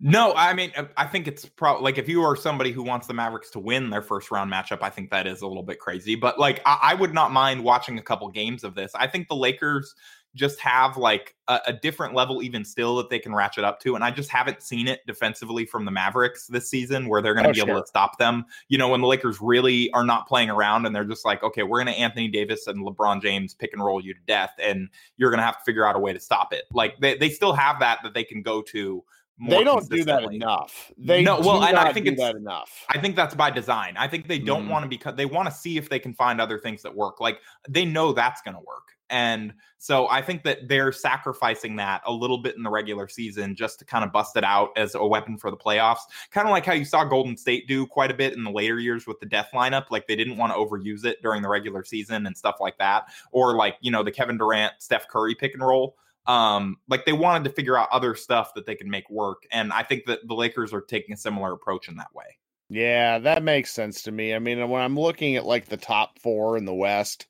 No, 0.00 0.34
I 0.34 0.54
mean, 0.54 0.72
uh, 0.76 0.84
I 0.96 1.06
think 1.06 1.28
it's 1.28 1.46
probably 1.46 1.84
like 1.84 1.98
if 1.98 2.08
you 2.08 2.22
are 2.22 2.34
somebody 2.34 2.72
who 2.72 2.82
wants 2.82 3.06
the 3.06 3.14
Mavericks 3.14 3.50
to 3.50 3.60
win 3.60 3.90
their 3.90 4.02
first 4.02 4.30
round 4.30 4.52
matchup, 4.52 4.82
I 4.82 4.90
think 4.90 5.10
that 5.10 5.26
is 5.26 5.40
a 5.40 5.46
little 5.46 5.62
bit 5.62 5.78
crazy. 5.78 6.16
But 6.16 6.38
like, 6.38 6.60
I, 6.66 6.78
I 6.82 6.94
would 6.94 7.14
not 7.14 7.30
mind 7.30 7.62
watching 7.62 7.98
a 7.98 8.02
couple 8.02 8.28
games 8.28 8.64
of 8.64 8.74
this. 8.74 8.92
I 8.94 9.06
think 9.06 9.28
the 9.28 9.36
Lakers 9.36 9.94
just 10.34 10.58
have 10.60 10.96
like 10.96 11.34
a, 11.48 11.60
a 11.68 11.72
different 11.72 12.14
level, 12.14 12.42
even 12.42 12.64
still, 12.64 12.96
that 12.96 13.08
they 13.10 13.18
can 13.18 13.34
ratchet 13.34 13.62
up 13.64 13.78
to. 13.80 13.94
And 13.94 14.02
I 14.02 14.10
just 14.10 14.30
haven't 14.30 14.62
seen 14.62 14.88
it 14.88 15.00
defensively 15.06 15.64
from 15.64 15.84
the 15.84 15.90
Mavericks 15.90 16.46
this 16.48 16.68
season 16.68 17.08
where 17.08 17.22
they're 17.22 17.34
going 17.34 17.44
to 17.44 17.50
Oh, 17.50 17.64
be 17.64 17.70
able 17.70 17.80
to 17.80 17.86
stop 17.86 18.18
them. 18.18 18.44
You 18.68 18.78
know, 18.78 18.88
when 18.88 19.00
the 19.00 19.06
Lakers 19.06 19.40
really 19.40 19.90
are 19.92 20.04
not 20.04 20.26
playing 20.26 20.50
around 20.50 20.86
and 20.86 20.94
they're 20.94 21.04
just 21.04 21.24
like, 21.24 21.42
okay, 21.42 21.62
we're 21.62 21.82
going 21.84 21.94
to 21.94 22.00
Anthony 22.00 22.28
Davis 22.28 22.66
and 22.66 22.84
LeBron 22.84 23.22
James 23.22 23.54
pick 23.54 23.72
and 23.72 23.84
roll 23.84 24.00
you 24.04 24.12
to 24.14 24.20
death, 24.26 24.52
and 24.60 24.88
you're 25.16 25.30
going 25.30 25.38
to 25.38 25.44
have 25.44 25.58
to 25.58 25.64
figure 25.64 25.86
out 25.86 25.94
a 25.96 25.98
way 26.00 26.12
to 26.12 26.20
stop 26.20 26.52
it. 26.52 26.64
Like, 26.72 26.98
they, 27.00 27.16
they 27.16 27.30
still 27.30 27.52
have 27.52 27.78
that 27.80 28.00
that 28.02 28.14
they 28.14 28.24
can 28.24 28.42
go 28.42 28.60
to. 28.62 29.04
More 29.36 29.58
they 29.58 29.64
don't 29.64 29.90
do 29.90 30.04
that 30.04 30.22
enough. 30.22 30.92
They 30.96 31.24
No, 31.24 31.40
well, 31.40 31.60
do 31.60 31.66
and 31.66 31.76
I 31.76 31.92
think 31.92 32.06
it's- 32.06 32.20
that 32.20 32.36
enough. 32.36 32.84
I 32.88 32.98
think 33.00 33.16
that's 33.16 33.34
by 33.34 33.50
design. 33.50 33.96
I 33.96 34.06
think 34.06 34.28
they 34.28 34.38
don't 34.38 34.66
Mhm. 34.66 34.70
want 34.70 34.82
to 34.84 34.88
because 34.88 35.16
they 35.16 35.26
want 35.26 35.48
to 35.48 35.54
see 35.54 35.76
if 35.76 35.88
they 35.88 35.98
can 35.98 36.14
find 36.14 36.40
other 36.40 36.56
things 36.56 36.82
that 36.82 36.94
work. 36.94 37.20
Like 37.20 37.40
they 37.68 37.84
know 37.84 38.12
that's 38.12 38.42
going 38.42 38.54
to 38.54 38.60
work. 38.60 38.93
And 39.10 39.54
so 39.78 40.08
I 40.08 40.22
think 40.22 40.44
that 40.44 40.68
they're 40.68 40.92
sacrificing 40.92 41.76
that 41.76 42.02
a 42.06 42.12
little 42.12 42.38
bit 42.38 42.56
in 42.56 42.62
the 42.62 42.70
regular 42.70 43.06
season 43.08 43.54
just 43.54 43.78
to 43.80 43.84
kind 43.84 44.04
of 44.04 44.12
bust 44.12 44.36
it 44.36 44.44
out 44.44 44.70
as 44.76 44.94
a 44.94 45.06
weapon 45.06 45.36
for 45.36 45.50
the 45.50 45.56
playoffs. 45.56 46.00
Kind 46.30 46.46
of 46.46 46.52
like 46.52 46.64
how 46.64 46.72
you 46.72 46.84
saw 46.84 47.04
Golden 47.04 47.36
State 47.36 47.68
do 47.68 47.86
quite 47.86 48.10
a 48.10 48.14
bit 48.14 48.32
in 48.32 48.44
the 48.44 48.50
later 48.50 48.78
years 48.78 49.06
with 49.06 49.20
the 49.20 49.26
death 49.26 49.50
lineup. 49.52 49.90
Like 49.90 50.06
they 50.06 50.16
didn't 50.16 50.36
want 50.36 50.52
to 50.52 50.58
overuse 50.58 51.04
it 51.04 51.20
during 51.22 51.42
the 51.42 51.48
regular 51.48 51.84
season 51.84 52.26
and 52.26 52.36
stuff 52.36 52.56
like 52.60 52.78
that. 52.78 53.04
Or 53.30 53.56
like, 53.56 53.76
you 53.80 53.90
know, 53.90 54.02
the 54.02 54.12
Kevin 54.12 54.38
Durant, 54.38 54.74
Steph 54.78 55.08
Curry 55.08 55.34
pick 55.34 55.54
and 55.54 55.62
roll 55.62 55.96
um 56.26 56.78
like 56.88 57.04
they 57.04 57.12
wanted 57.12 57.44
to 57.44 57.50
figure 57.50 57.76
out 57.76 57.86
other 57.92 58.14
stuff 58.14 58.54
that 58.54 58.64
they 58.64 58.74
could 58.74 58.86
make 58.86 59.10
work 59.10 59.42
and 59.52 59.70
i 59.74 59.82
think 59.82 60.06
that 60.06 60.26
the 60.26 60.32
lakers 60.32 60.72
are 60.72 60.80
taking 60.80 61.12
a 61.12 61.18
similar 61.18 61.52
approach 61.52 61.86
in 61.86 61.96
that 61.96 62.08
way 62.14 62.24
Yeah, 62.70 63.18
that 63.18 63.42
makes 63.42 63.72
sense 63.72 64.02
to 64.02 64.12
me. 64.12 64.34
I 64.34 64.38
mean, 64.38 64.68
when 64.68 64.82
I'm 64.82 64.98
looking 64.98 65.36
at 65.36 65.44
like 65.44 65.66
the 65.66 65.76
top 65.76 66.18
four 66.18 66.56
in 66.56 66.64
the 66.64 66.74
West, 66.74 67.26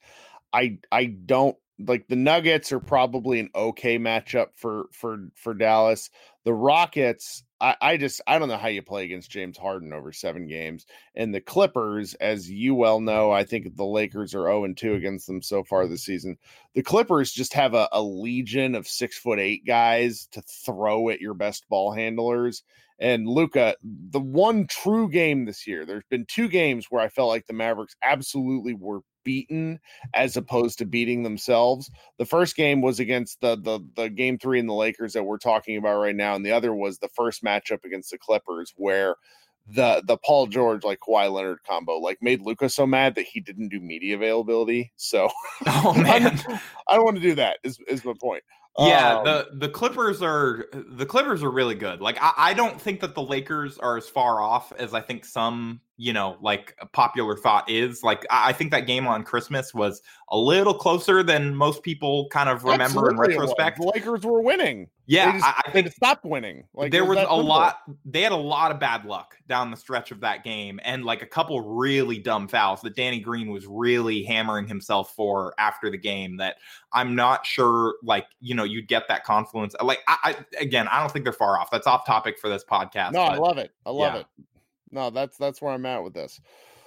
I 0.53 0.79
I 0.93 1.07
don't 1.07 1.57
like 1.79 2.07
the 2.09 2.17
Nuggets 2.17 2.73
are 2.73 2.81
probably 2.81 3.41
an 3.41 3.51
okay 3.55 3.99
matchup 3.99 4.49
for 4.55 4.87
for 4.93 5.29
for 5.35 5.55
Dallas. 5.55 6.11
The 6.45 6.53
Rockets, 6.53 7.43
I, 7.61 7.77
I 7.81 7.97
just 7.97 8.21
I 8.27 8.39
don't 8.39 8.49
know 8.49 8.59
how 8.59 8.69
you 8.69 8.83
play 8.83 9.05
against 9.05 9.31
James 9.31 9.57
Harden 9.57 9.93
over 9.93 10.13
seven 10.13 10.47
games. 10.47 10.87
And 11.15 11.35
the 11.35 11.41
Clippers, 11.41 12.15
as 12.15 12.51
you 12.51 12.75
well 12.75 13.01
know, 13.01 13.31
I 13.31 13.45
think 13.45 13.75
the 13.75 13.85
Lakers 13.85 14.35
are 14.35 14.45
0 14.45 14.65
and 14.65 14.77
2 14.77 14.95
against 14.95 15.27
them 15.27 15.43
so 15.43 15.65
far 15.65 15.87
this 15.87 16.05
season. 16.05 16.37
The 16.75 16.83
Clippers 16.83 17.33
just 17.33 17.55
have 17.55 17.75
a, 17.75 17.89
a 17.93 18.03
legion 18.03 18.75
of 18.75 18.87
six 18.87 19.19
foot 19.19 19.41
eight 19.41 19.67
guys 19.67 20.29
to 20.33 20.43
throw 20.43 21.09
at 21.09 21.21
your 21.21 21.35
best 21.35 21.69
ball 21.69 21.93
handlers. 21.93 22.63
And 23.01 23.27
Luka, 23.27 23.75
the 23.83 24.21
one 24.21 24.67
true 24.69 25.09
game 25.09 25.45
this 25.45 25.67
year, 25.67 25.85
there's 25.85 26.05
been 26.11 26.27
two 26.27 26.49
games 26.49 26.87
where 26.91 27.03
I 27.03 27.09
felt 27.09 27.29
like 27.29 27.47
the 27.47 27.53
Mavericks 27.53 27.97
absolutely 28.03 28.75
were 28.75 29.01
beaten 29.25 29.81
as 30.15 30.37
opposed 30.37 30.79
to 30.79 30.87
beating 30.87 31.23
themselves. 31.23 31.91
The 32.19 32.27
first 32.27 32.57
game 32.57 32.83
was 32.83 33.01
against 33.01 33.41
the 33.41 33.57
the 33.57 33.81
the 33.97 34.09
game 34.09 34.39
3 34.39 34.61
in 34.61 34.67
the 34.67 34.75
Lakers 34.75 35.15
that 35.15 35.25
we're 35.25 35.39
talking 35.39 35.77
about 35.77 35.99
right 35.99 36.17
now 36.17 36.35
and 36.35 36.45
the 36.45 36.53
other 36.53 36.75
was 36.75 36.99
the 36.99 37.09
first 37.09 37.43
matchup 37.43 37.85
against 37.85 38.11
the 38.11 38.19
Clippers 38.19 38.73
where 38.77 39.17
the 39.67 40.03
the 40.07 40.19
Paul 40.19 40.47
George 40.47 40.85
like 40.85 41.01
Kawhi 41.01 41.33
Leonard 41.33 41.59
combo 41.67 41.95
like 41.95 42.19
made 42.21 42.43
Luka 42.43 42.69
so 42.69 42.87
mad 42.87 43.15
that 43.15 43.27
he 43.27 43.41
didn't 43.41 43.71
do 43.71 43.81
media 43.81 44.17
availability. 44.17 44.93
So 44.97 45.29
oh 45.67 45.95
man, 45.95 46.39
I 46.89 46.95
don't 46.95 47.05
want 47.05 47.17
to 47.17 47.23
do 47.23 47.35
that. 47.37 47.59
Is 47.65 47.79
is 47.89 48.05
my 48.05 48.13
point. 48.21 48.43
Yeah, 48.79 49.19
um, 49.19 49.25
the 49.25 49.49
the 49.53 49.69
Clippers 49.69 50.21
are 50.21 50.67
the 50.73 51.07
Clippers 51.07 51.43
are 51.43 51.51
really 51.51 51.77
good. 51.77 52.01
Like 52.01 52.19
I, 52.21 52.33
I 52.37 52.55
don't 52.55 52.81
think 52.81 53.01
that 53.01 53.15
the 53.15 53.23
Lakers 53.23 53.79
are 53.79 53.97
as 53.97 54.09
far 54.09 54.41
off 54.41 54.73
as 54.73 54.93
I 54.93 55.01
think 55.01 55.25
some 55.25 55.81
you 55.97 56.13
know, 56.13 56.37
like 56.41 56.77
a 56.81 56.87
popular 56.87 57.37
thought 57.37 57.71
is. 57.71 58.03
Like 58.03 58.27
I 58.31 58.53
think 58.53 58.73
that 58.73 58.87
game 58.87 59.07
on 59.07 59.23
Christmas 59.23 59.73
was 59.73 60.03
a 60.29 60.37
little 60.37 60.75
closer 60.75 61.23
than 61.23 61.55
most 61.55 61.83
people 61.83 62.29
kind 62.31 62.49
of 62.49 62.65
remember 62.65 62.85
Absolutely 62.85 63.35
in 63.35 63.41
retrospect. 63.41 63.79
The 63.79 63.87
Lakers 63.95 64.25
were 64.25 64.43
winning. 64.43 64.89
Yeah, 65.07 65.33
just, 65.33 65.45
I, 65.45 65.63
I 65.67 65.71
think 65.71 65.93
stopped 65.93 66.25
winning. 66.25 66.65
Like 66.75 66.91
there 66.91 67.05
was, 67.05 67.19
was 67.19 67.27
a 67.29 67.37
lot. 67.37 67.79
They 68.05 68.23
had 68.23 68.33
a 68.33 68.37
lot 68.37 68.73
of 68.73 68.81
bad 68.81 69.05
luck 69.05 69.37
down 69.47 69.71
the 69.71 69.77
stretch 69.77 70.11
of 70.11 70.21
that 70.21 70.43
game, 70.43 70.81
and 70.83 71.05
like 71.05 71.23
a 71.23 71.27
couple 71.27 71.61
really 71.61 72.19
dumb 72.19 72.49
fouls 72.49 72.81
that 72.81 72.97
Danny 72.97 73.21
Green 73.21 73.51
was 73.51 73.67
really 73.67 74.25
hammering 74.25 74.67
himself 74.67 75.15
for 75.15 75.55
after 75.59 75.91
the 75.91 75.99
game. 75.99 76.39
That 76.39 76.57
I'm 76.93 77.15
not 77.15 77.47
sure, 77.47 77.95
like 78.03 78.27
you 78.41 78.55
know, 78.55 78.65
you'd 78.65 78.89
get 78.89 79.07
that 79.09 79.25
confluence. 79.25 79.77
Like 79.81 80.01
I, 80.09 80.17
I 80.25 80.61
again, 80.61 80.89
I 80.89 81.01
don't 81.01 81.13
think 81.13 81.25
they're 81.25 81.33
far 81.33 81.61
off. 81.61 81.71
That's 81.71 81.87
off 81.87 82.05
topic 82.05 82.39
for 82.39 82.49
this 82.49 82.65
podcast. 82.65 83.13
No, 83.13 83.27
but, 83.27 83.33
I 83.33 83.37
love 83.37 83.59
it. 83.59 83.71
I 83.87 83.91
love 83.91 84.15
yeah. 84.15 84.21
it 84.21 84.27
no, 84.95 85.11
that's 85.11 85.37
that's 85.37 85.61
where 85.61 85.73
I'm 85.73 85.85
at 85.85 86.03
with 86.03 86.15
this. 86.15 86.41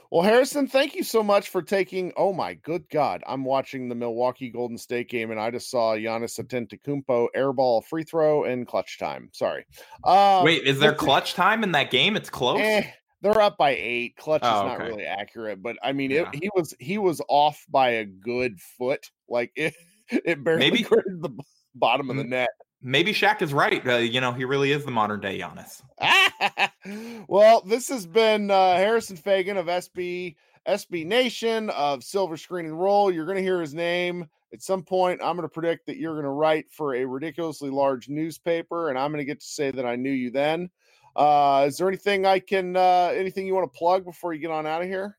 Well, 0.09 0.23
Harrison, 0.23 0.67
thank 0.67 0.95
you 0.95 1.03
so 1.03 1.21
much 1.21 1.49
for 1.49 1.61
taking. 1.61 2.13
Oh 2.15 2.31
my 2.31 2.53
good 2.53 2.89
God, 2.89 3.21
I'm 3.27 3.43
watching 3.43 3.89
the 3.89 3.95
Milwaukee 3.95 4.49
Golden 4.49 4.77
State 4.77 5.09
game, 5.09 5.31
and 5.31 5.39
I 5.39 5.51
just 5.51 5.69
saw 5.69 5.95
Giannis 5.95 6.39
Antetokounmpo 6.39 7.27
airball 7.35 7.83
free 7.83 8.03
throw 8.03 8.45
in 8.45 8.65
clutch 8.65 8.97
time. 8.97 9.29
Sorry. 9.33 9.65
Um, 10.05 10.45
Wait, 10.45 10.63
is 10.63 10.79
there 10.79 10.93
clutch 10.93 11.33
time 11.33 11.61
in 11.61 11.73
that 11.73 11.91
game? 11.91 12.15
It's 12.15 12.29
close. 12.29 12.61
Eh, 12.61 12.83
they're 13.21 13.41
up 13.41 13.57
by 13.57 13.71
eight. 13.71 14.15
Clutch 14.15 14.43
oh, 14.45 14.47
is 14.47 14.63
not 14.63 14.81
okay. 14.81 14.89
really 14.89 15.05
accurate, 15.05 15.61
but 15.61 15.75
I 15.83 15.91
mean, 15.91 16.11
yeah. 16.11 16.29
it, 16.33 16.41
he 16.41 16.49
was 16.55 16.73
he 16.79 16.97
was 16.97 17.21
off 17.27 17.65
by 17.69 17.89
a 17.89 18.05
good 18.05 18.59
foot. 18.77 19.11
Like 19.27 19.51
it, 19.57 19.73
it 20.09 20.41
barely 20.41 20.59
maybe 20.59 20.83
the 21.19 21.37
bottom 21.75 22.09
of 22.09 22.15
the 22.15 22.23
net 22.23 22.49
maybe 22.87 23.13
Shaq 23.13 23.41
is 23.41 23.53
right. 23.53 23.85
Uh, 23.85 23.97
you 23.97 24.21
know, 24.21 24.31
he 24.31 24.45
really 24.45 24.71
is 24.71 24.85
the 24.85 24.91
modern 24.91 25.19
day 25.19 25.39
Giannis. 25.39 25.83
well, 27.27 27.61
this 27.61 27.89
has 27.89 28.07
been 28.07 28.49
uh, 28.49 28.75
Harrison 28.75 29.17
Faigen 29.17 29.57
of 29.57 29.67
SB 29.67 30.35
SB 30.67 31.05
Nation 31.05 31.69
of 31.71 32.03
Silver 32.03 32.37
Screen 32.37 32.65
and 32.65 32.79
Roll. 32.79 33.11
You're 33.11 33.25
going 33.25 33.37
to 33.37 33.43
hear 33.43 33.61
his 33.61 33.73
name 33.73 34.27
at 34.53 34.61
some 34.61 34.83
point. 34.83 35.21
I'm 35.21 35.35
going 35.35 35.47
to 35.47 35.53
predict 35.53 35.85
that 35.87 35.97
you're 35.97 36.13
going 36.13 36.23
to 36.23 36.29
write 36.29 36.65
for 36.71 36.95
a 36.95 37.05
ridiculously 37.05 37.69
large 37.69 38.09
newspaper, 38.09 38.89
and 38.89 38.97
I'm 38.97 39.11
going 39.11 39.21
to 39.21 39.25
get 39.25 39.39
to 39.39 39.45
say 39.45 39.71
that 39.71 39.85
I 39.85 39.95
knew 39.95 40.11
you 40.11 40.31
then. 40.31 40.69
Uh, 41.15 41.65
is 41.67 41.77
there 41.77 41.87
anything 41.87 42.25
I 42.25 42.39
can, 42.39 42.75
uh, 42.75 43.11
anything 43.15 43.47
you 43.47 43.55
want 43.55 43.71
to 43.71 43.77
plug 43.77 44.03
before 44.03 44.33
you 44.33 44.39
get 44.39 44.51
on 44.51 44.67
out 44.67 44.81
of 44.81 44.87
here? 44.87 45.17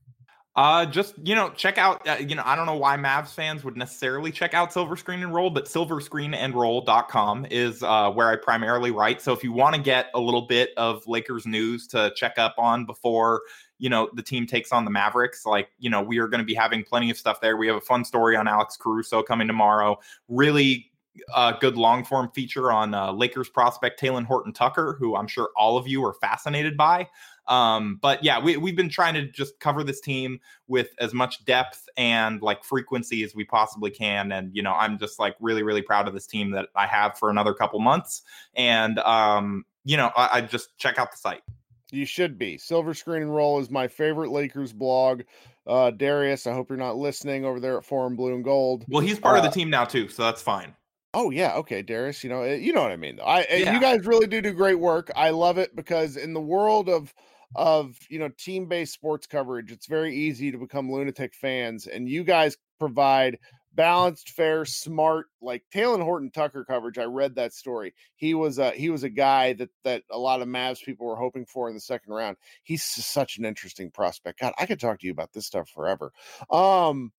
Uh, 0.58 0.84
just 0.84 1.14
you 1.22 1.36
know, 1.36 1.50
check 1.50 1.78
out. 1.78 2.04
Uh, 2.04 2.14
you 2.14 2.34
know, 2.34 2.42
I 2.44 2.56
don't 2.56 2.66
know 2.66 2.74
why 2.74 2.96
Mavs 2.96 3.28
fans 3.28 3.62
would 3.62 3.76
necessarily 3.76 4.32
check 4.32 4.54
out 4.54 4.72
Silver 4.72 4.96
Screen 4.96 5.22
and 5.22 5.32
Roll, 5.32 5.50
but 5.50 5.66
silverscreenandroll.com 5.66 7.46
is 7.48 7.84
uh, 7.84 8.10
where 8.10 8.28
I 8.28 8.34
primarily 8.34 8.90
write. 8.90 9.22
So 9.22 9.32
if 9.32 9.44
you 9.44 9.52
want 9.52 9.76
to 9.76 9.80
get 9.80 10.06
a 10.14 10.18
little 10.18 10.42
bit 10.42 10.70
of 10.76 11.06
Lakers 11.06 11.46
news 11.46 11.86
to 11.88 12.12
check 12.16 12.38
up 12.38 12.56
on 12.58 12.86
before 12.86 13.42
you 13.78 13.88
know 13.88 14.10
the 14.14 14.22
team 14.22 14.48
takes 14.48 14.72
on 14.72 14.84
the 14.84 14.90
Mavericks, 14.90 15.46
like 15.46 15.68
you 15.78 15.90
know, 15.90 16.02
we 16.02 16.18
are 16.18 16.26
going 16.26 16.40
to 16.40 16.44
be 16.44 16.54
having 16.54 16.82
plenty 16.82 17.08
of 17.08 17.16
stuff 17.16 17.40
there. 17.40 17.56
We 17.56 17.68
have 17.68 17.76
a 17.76 17.80
fun 17.80 18.04
story 18.04 18.34
on 18.34 18.48
Alex 18.48 18.76
Caruso 18.76 19.22
coming 19.22 19.46
tomorrow. 19.46 20.00
Really 20.26 20.90
uh, 21.34 21.52
good 21.52 21.76
long 21.76 22.04
form 22.04 22.30
feature 22.34 22.72
on 22.72 22.94
uh, 22.94 23.12
Lakers 23.12 23.48
prospect 23.48 24.00
Talen 24.00 24.24
Horton 24.24 24.52
Tucker, 24.52 24.96
who 24.98 25.16
I'm 25.16 25.26
sure 25.26 25.50
all 25.56 25.76
of 25.76 25.86
you 25.86 26.04
are 26.04 26.14
fascinated 26.14 26.76
by. 26.76 27.08
Um, 27.48 27.98
but 28.00 28.22
yeah, 28.22 28.40
we, 28.40 28.56
we've 28.56 28.76
been 28.76 28.88
trying 28.88 29.14
to 29.14 29.26
just 29.26 29.58
cover 29.58 29.82
this 29.82 30.00
team 30.00 30.40
with 30.66 30.90
as 31.00 31.14
much 31.14 31.44
depth 31.44 31.88
and 31.96 32.40
like 32.42 32.62
frequency 32.62 33.24
as 33.24 33.34
we 33.34 33.44
possibly 33.44 33.90
can. 33.90 34.32
And, 34.32 34.54
you 34.54 34.62
know, 34.62 34.74
I'm 34.74 34.98
just 34.98 35.18
like 35.18 35.34
really, 35.40 35.62
really 35.62 35.82
proud 35.82 36.06
of 36.06 36.14
this 36.14 36.26
team 36.26 36.50
that 36.52 36.68
I 36.74 36.86
have 36.86 37.18
for 37.18 37.30
another 37.30 37.54
couple 37.54 37.80
months. 37.80 38.22
And, 38.54 38.98
um, 39.00 39.64
you 39.84 39.96
know, 39.96 40.10
I, 40.16 40.28
I 40.34 40.40
just 40.42 40.76
check 40.76 40.98
out 40.98 41.10
the 41.10 41.16
site. 41.18 41.42
You 41.90 42.04
should 42.04 42.36
be. 42.38 42.58
Silver 42.58 42.92
Screen 42.92 43.22
and 43.22 43.34
Roll 43.34 43.58
is 43.60 43.70
my 43.70 43.88
favorite 43.88 44.30
Lakers 44.30 44.74
blog. 44.74 45.22
Uh, 45.66 45.90
Darius, 45.90 46.46
I 46.46 46.52
hope 46.52 46.68
you're 46.68 46.78
not 46.78 46.96
listening 46.96 47.44
over 47.44 47.60
there 47.60 47.78
at 47.78 47.84
Forum 47.84 48.14
Blue 48.14 48.34
and 48.34 48.44
Gold. 48.44 48.84
Well, 48.88 49.02
he's 49.02 49.18
part 49.18 49.36
uh, 49.36 49.38
of 49.38 49.44
the 49.44 49.50
uh, 49.50 49.52
team 49.52 49.70
now 49.70 49.84
too, 49.84 50.08
so 50.08 50.22
that's 50.22 50.42
fine. 50.42 50.74
Oh 51.14 51.30
yeah, 51.30 51.54
okay, 51.56 51.82
Darius. 51.82 52.22
You 52.22 52.30
know, 52.30 52.42
eh, 52.42 52.56
you 52.56 52.72
know 52.72 52.82
what 52.82 52.92
I 52.92 52.96
mean. 52.96 53.16
Though. 53.16 53.24
I 53.24 53.40
eh, 53.42 53.58
yeah. 53.58 53.74
you 53.74 53.80
guys 53.80 54.06
really 54.06 54.26
do 54.26 54.42
do 54.42 54.52
great 54.52 54.78
work. 54.78 55.10
I 55.16 55.30
love 55.30 55.56
it 55.56 55.74
because 55.74 56.16
in 56.16 56.34
the 56.34 56.40
world 56.40 56.88
of 56.88 57.14
of 57.54 57.96
you 58.10 58.18
know 58.18 58.28
team-based 58.38 58.92
sports 58.92 59.26
coverage 59.26 59.72
it's 59.72 59.86
very 59.86 60.14
easy 60.14 60.50
to 60.50 60.58
become 60.58 60.90
lunatic 60.90 61.34
fans 61.34 61.86
and 61.86 62.08
you 62.08 62.22
guys 62.22 62.56
provide 62.78 63.38
balanced 63.74 64.30
fair 64.30 64.64
smart 64.64 65.26
like 65.40 65.62
Talen 65.72 66.02
Horton 66.02 66.30
Tucker 66.30 66.64
coverage 66.64 66.98
I 66.98 67.04
read 67.04 67.36
that 67.36 67.54
story 67.54 67.94
he 68.16 68.34
was 68.34 68.58
a 68.58 68.72
he 68.72 68.90
was 68.90 69.02
a 69.02 69.08
guy 69.08 69.52
that 69.54 69.70
that 69.84 70.02
a 70.10 70.18
lot 70.18 70.42
of 70.42 70.48
Mavs 70.48 70.82
people 70.82 71.06
were 71.06 71.16
hoping 71.16 71.46
for 71.46 71.68
in 71.68 71.74
the 71.74 71.80
second 71.80 72.12
round 72.12 72.36
he's 72.64 72.84
such 72.84 73.38
an 73.38 73.44
interesting 73.44 73.90
prospect 73.90 74.40
god 74.40 74.52
I 74.58 74.66
could 74.66 74.80
talk 74.80 75.00
to 75.00 75.06
you 75.06 75.12
about 75.12 75.32
this 75.32 75.46
stuff 75.46 75.68
forever 75.68 76.12
um 76.50 77.12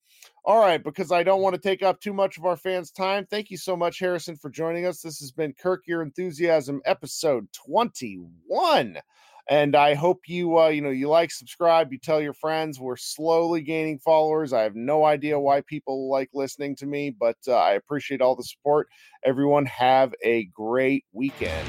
all 0.43 0.59
right, 0.59 0.83
because 0.83 1.11
I 1.11 1.23
don't 1.23 1.41
want 1.41 1.55
to 1.55 1.61
take 1.61 1.83
up 1.83 2.01
too 2.01 2.13
much 2.13 2.37
of 2.37 2.45
our 2.45 2.57
fans' 2.57 2.91
time. 2.91 3.25
Thank 3.29 3.51
you 3.51 3.57
so 3.57 3.77
much, 3.77 3.99
Harrison, 3.99 4.35
for 4.35 4.49
joining 4.49 4.85
us. 4.85 5.01
This 5.01 5.19
has 5.19 5.31
been 5.31 5.53
Kirk 5.53 5.83
Your 5.85 6.01
Enthusiasm, 6.01 6.81
episode 6.85 7.47
21 7.53 8.97
and 9.47 9.75
i 9.75 9.93
hope 9.93 10.21
you 10.28 10.58
uh, 10.58 10.67
you 10.67 10.82
know 10.82 10.89
you 10.89 11.08
like 11.08 11.32
subscribe 11.32 11.91
you 11.91 11.97
tell 11.97 12.21
your 12.21 12.34
friends 12.34 12.80
we're 12.80 12.97
slowly 12.97 13.62
gaining 13.62 13.99
followers 13.99 14.54
i 14.54 14.62
have 14.62 14.75
no 14.75 15.06
idea 15.06 15.39
why 15.39 15.62
people 15.62 16.10
like 16.10 16.30
listening 16.34 16.75
to 16.75 16.86
me 16.86 17.10
but 17.10 17.38
uh, 17.47 17.56
i 17.56 17.73
appreciate 17.73 18.21
all 18.21 18.36
the 18.36 18.43
support 18.43 18.88
everyone 19.23 19.65
have 19.65 20.13
a 20.23 20.45
great 20.54 21.06
weekend 21.13 21.67